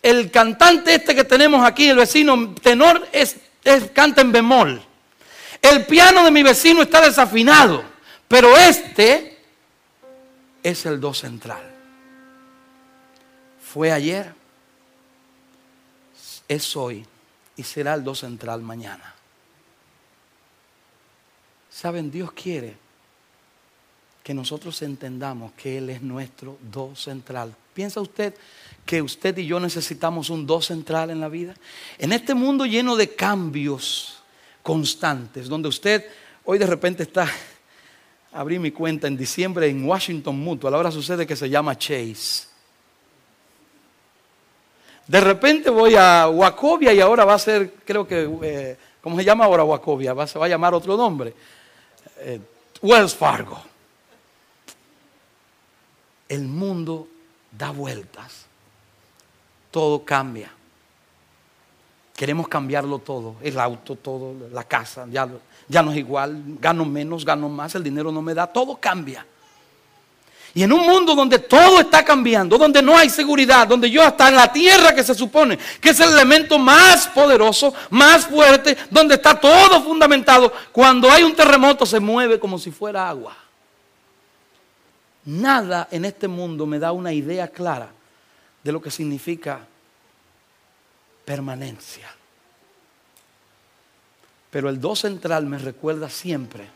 el, 0.01 0.31
cantante 0.31 0.93
este 0.93 1.15
que 1.15 1.23
tenemos 1.23 1.65
aquí, 1.65 1.89
el 1.89 1.97
vecino 1.97 2.53
tenor, 2.61 3.07
es, 3.11 3.37
canta 3.93 4.21
en 4.21 4.31
bemol. 4.31 4.81
El 5.61 5.85
piano 5.85 6.23
de 6.23 6.31
mi 6.31 6.43
vecino 6.43 6.83
está 6.83 7.01
desafinado, 7.01 7.83
pero 8.27 8.55
este 8.55 9.39
es 10.61 10.85
el 10.85 11.01
do 11.01 11.13
central 11.13 11.66
fue 13.77 13.91
ayer, 13.91 14.33
es 16.47 16.75
hoy 16.75 17.05
y 17.55 17.61
será 17.61 17.93
el 17.93 18.03
do 18.03 18.15
central 18.15 18.59
mañana. 18.63 19.13
Saben, 21.69 22.09
Dios 22.09 22.31
quiere 22.31 22.75
que 24.23 24.33
nosotros 24.33 24.81
entendamos 24.81 25.51
que 25.51 25.77
Él 25.77 25.91
es 25.91 26.01
nuestro 26.01 26.57
do 26.59 26.95
central. 26.95 27.53
¿Piensa 27.75 28.01
usted 28.01 28.33
que 28.83 28.99
usted 29.03 29.37
y 29.37 29.45
yo 29.45 29.59
necesitamos 29.59 30.31
un 30.31 30.47
do 30.47 30.59
central 30.59 31.11
en 31.11 31.19
la 31.19 31.29
vida? 31.29 31.53
En 31.99 32.13
este 32.13 32.33
mundo 32.33 32.65
lleno 32.65 32.95
de 32.95 33.13
cambios 33.13 34.23
constantes, 34.63 35.47
donde 35.47 35.69
usted 35.69 36.03
hoy 36.45 36.57
de 36.57 36.65
repente 36.65 37.03
está, 37.03 37.29
abrí 38.31 38.57
mi 38.57 38.71
cuenta 38.71 39.05
en 39.05 39.15
diciembre 39.15 39.67
en 39.67 39.85
Washington 39.85 40.35
Mutual, 40.39 40.73
ahora 40.73 40.89
sucede 40.89 41.27
que 41.27 41.35
se 41.35 41.47
llama 41.47 41.77
Chase. 41.77 42.56
De 45.07 45.21
repente 45.21 45.69
voy 45.69 45.95
a 45.95 46.27
Wacovia 46.27 46.93
y 46.93 46.99
ahora 46.99 47.23
va 47.23 47.35
a 47.35 47.39
ser, 47.39 47.75
creo 47.85 48.05
que, 48.05 48.29
eh, 48.43 48.77
¿cómo 49.01 49.15
se 49.15 49.23
llama 49.23 49.45
ahora 49.45 49.63
Wacovia? 49.63 50.13
Va, 50.13 50.27
se 50.27 50.37
va 50.37 50.45
a 50.45 50.49
llamar 50.49 50.73
otro 50.73 50.97
nombre. 50.97 51.33
Eh, 52.17 52.39
Wells 52.81 53.15
Fargo. 53.15 53.61
El 56.27 56.43
mundo 56.43 57.07
da 57.51 57.71
vueltas. 57.71 58.45
Todo 59.71 60.03
cambia. 60.03 60.51
Queremos 62.13 62.49
cambiarlo 62.49 62.99
todo. 62.99 63.35
El 63.41 63.57
auto, 63.59 63.95
todo, 63.95 64.49
la 64.51 64.65
casa, 64.65 65.07
ya, 65.09 65.29
ya 65.69 65.83
no 65.83 65.91
es 65.91 65.97
igual. 65.97 66.57
Gano 66.59 66.83
menos, 66.83 67.23
gano 67.23 67.47
más, 67.47 67.75
el 67.75 67.83
dinero 67.83 68.11
no 68.11 68.21
me 68.21 68.33
da. 68.33 68.47
Todo 68.47 68.75
cambia. 68.75 69.25
Y 70.57 70.63
en 70.63 70.73
un 70.73 70.87
mundo 70.87 71.13
donde 71.13 71.37
todo 71.37 71.79
está 71.81 72.03
cambiando, 72.03 72.57
donde 72.57 72.81
no 72.81 72.97
hay 72.97 73.11
seguridad, 73.11 73.67
donde 73.67 73.91
yo 73.91 74.01
hasta 74.01 74.27
en 74.27 74.35
la 74.35 74.51
tierra 74.51 74.95
que 74.95 75.03
se 75.03 75.13
supone 75.13 75.55
que 75.79 75.89
es 75.89 75.99
el 75.99 76.11
elemento 76.11 76.57
más 76.57 77.07
poderoso, 77.09 77.75
más 77.91 78.25
fuerte, 78.25 78.75
donde 78.89 79.13
está 79.13 79.39
todo 79.39 79.83
fundamentado, 79.83 80.51
cuando 80.71 81.11
hay 81.11 81.21
un 81.21 81.35
terremoto 81.35 81.85
se 81.85 81.99
mueve 81.99 82.39
como 82.39 82.57
si 82.57 82.71
fuera 82.71 83.07
agua. 83.07 83.37
Nada 85.25 85.89
en 85.91 86.05
este 86.05 86.27
mundo 86.27 86.65
me 86.65 86.79
da 86.79 86.91
una 86.91 87.13
idea 87.13 87.49
clara 87.49 87.89
de 88.63 88.71
lo 88.71 88.81
que 88.81 88.89
significa 88.89 89.59
permanencia. 91.23 92.09
Pero 94.49 94.69
el 94.69 94.81
do 94.81 94.95
central 94.95 95.45
me 95.45 95.59
recuerda 95.59 96.09
siempre 96.09 96.67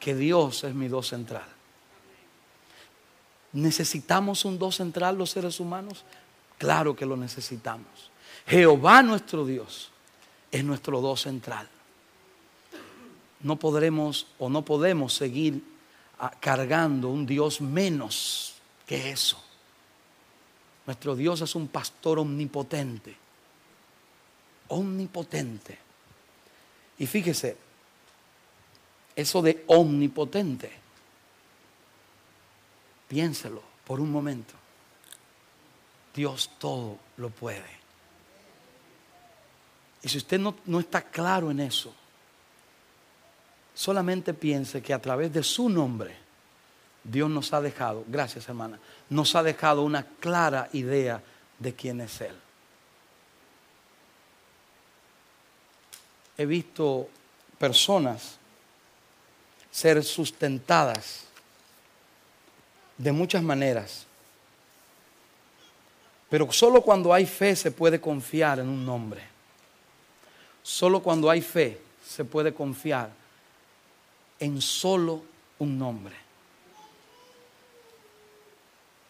que 0.00 0.16
Dios 0.16 0.64
es 0.64 0.74
mi 0.74 0.88
do 0.88 1.00
central. 1.00 1.52
¿Necesitamos 3.52 4.44
un 4.44 4.58
dos 4.58 4.76
central 4.76 5.18
los 5.18 5.30
seres 5.30 5.60
humanos? 5.60 6.04
Claro 6.58 6.96
que 6.96 7.04
lo 7.04 7.16
necesitamos. 7.16 8.10
Jehová 8.46 9.02
nuestro 9.02 9.44
Dios 9.44 9.90
es 10.50 10.64
nuestro 10.64 11.00
dos 11.00 11.22
central. 11.22 11.68
No 13.40 13.56
podremos 13.56 14.26
o 14.38 14.48
no 14.48 14.64
podemos 14.64 15.12
seguir 15.12 15.62
ah, 16.18 16.32
cargando 16.40 17.08
un 17.08 17.26
Dios 17.26 17.60
menos 17.60 18.54
que 18.86 19.10
eso. 19.10 19.42
Nuestro 20.86 21.14
Dios 21.14 21.40
es 21.42 21.54
un 21.54 21.68
pastor 21.68 22.20
omnipotente. 22.20 23.16
Omnipotente. 24.68 25.78
Y 26.98 27.06
fíjese, 27.06 27.56
eso 29.14 29.42
de 29.42 29.64
omnipotente 29.66 30.81
Piénselo 33.12 33.62
por 33.84 34.00
un 34.00 34.10
momento. 34.10 34.54
Dios 36.14 36.52
todo 36.58 36.96
lo 37.18 37.28
puede. 37.28 37.68
Y 40.00 40.08
si 40.08 40.16
usted 40.16 40.40
no, 40.40 40.54
no 40.64 40.80
está 40.80 41.02
claro 41.02 41.50
en 41.50 41.60
eso, 41.60 41.92
solamente 43.74 44.32
piense 44.32 44.80
que 44.80 44.94
a 44.94 44.98
través 44.98 45.30
de 45.30 45.42
su 45.42 45.68
nombre, 45.68 46.16
Dios 47.04 47.28
nos 47.28 47.52
ha 47.52 47.60
dejado, 47.60 48.02
gracias 48.08 48.48
hermana, 48.48 48.80
nos 49.10 49.34
ha 49.36 49.42
dejado 49.42 49.82
una 49.82 50.06
clara 50.06 50.70
idea 50.72 51.22
de 51.58 51.74
quién 51.74 52.00
es 52.00 52.18
Él. 52.22 52.36
He 56.38 56.46
visto 56.46 57.10
personas 57.58 58.38
ser 59.70 60.02
sustentadas 60.02 61.26
de 62.98 63.12
muchas 63.12 63.42
maneras, 63.42 64.06
pero 66.30 66.50
solo 66.50 66.80
cuando 66.80 67.12
hay 67.12 67.26
fe 67.26 67.54
se 67.54 67.70
puede 67.70 68.00
confiar 68.00 68.58
en 68.58 68.68
un 68.68 68.86
nombre. 68.86 69.22
Solo 70.62 71.02
cuando 71.02 71.28
hay 71.28 71.42
fe 71.42 71.80
se 72.02 72.24
puede 72.24 72.54
confiar 72.54 73.10
en 74.38 74.60
solo 74.60 75.22
un 75.58 75.78
nombre. 75.78 76.14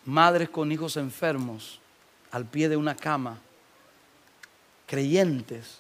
Madres 0.04 0.50
con 0.50 0.72
hijos 0.72 0.96
enfermos 0.96 1.78
al 2.32 2.44
pie 2.46 2.68
de 2.68 2.76
una 2.76 2.96
cama, 2.96 3.38
creyentes, 4.86 5.78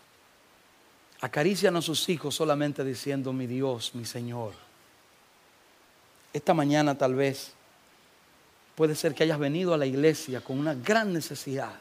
acarician 1.20 1.74
a 1.76 1.82
sus 1.82 2.08
hijos 2.08 2.34
solamente 2.34 2.84
diciendo, 2.84 3.32
mi 3.32 3.46
Dios, 3.46 3.94
mi 3.94 4.04
Señor. 4.04 4.52
Esta 6.32 6.54
mañana 6.54 6.96
tal 6.96 7.14
vez 7.14 7.52
puede 8.74 8.94
ser 8.94 9.14
que 9.14 9.24
hayas 9.24 9.38
venido 9.38 9.74
a 9.74 9.78
la 9.78 9.86
iglesia 9.86 10.40
con 10.40 10.58
una 10.58 10.74
gran 10.74 11.12
necesidad. 11.12 11.74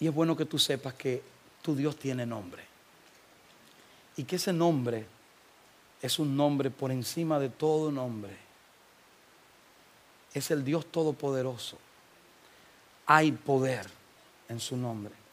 Y 0.00 0.06
es 0.06 0.14
bueno 0.14 0.36
que 0.36 0.44
tú 0.44 0.58
sepas 0.58 0.94
que 0.94 1.22
tu 1.62 1.74
Dios 1.74 1.96
tiene 1.96 2.26
nombre. 2.26 2.62
Y 4.16 4.24
que 4.24 4.36
ese 4.36 4.52
nombre 4.52 5.06
es 6.02 6.18
un 6.18 6.36
nombre 6.36 6.70
por 6.70 6.90
encima 6.92 7.38
de 7.38 7.48
todo 7.48 7.90
nombre. 7.90 8.36
Es 10.32 10.50
el 10.50 10.64
Dios 10.64 10.86
Todopoderoso. 10.86 11.78
Hay 13.06 13.32
poder 13.32 13.86
en 14.48 14.60
su 14.60 14.76
nombre. 14.76 15.23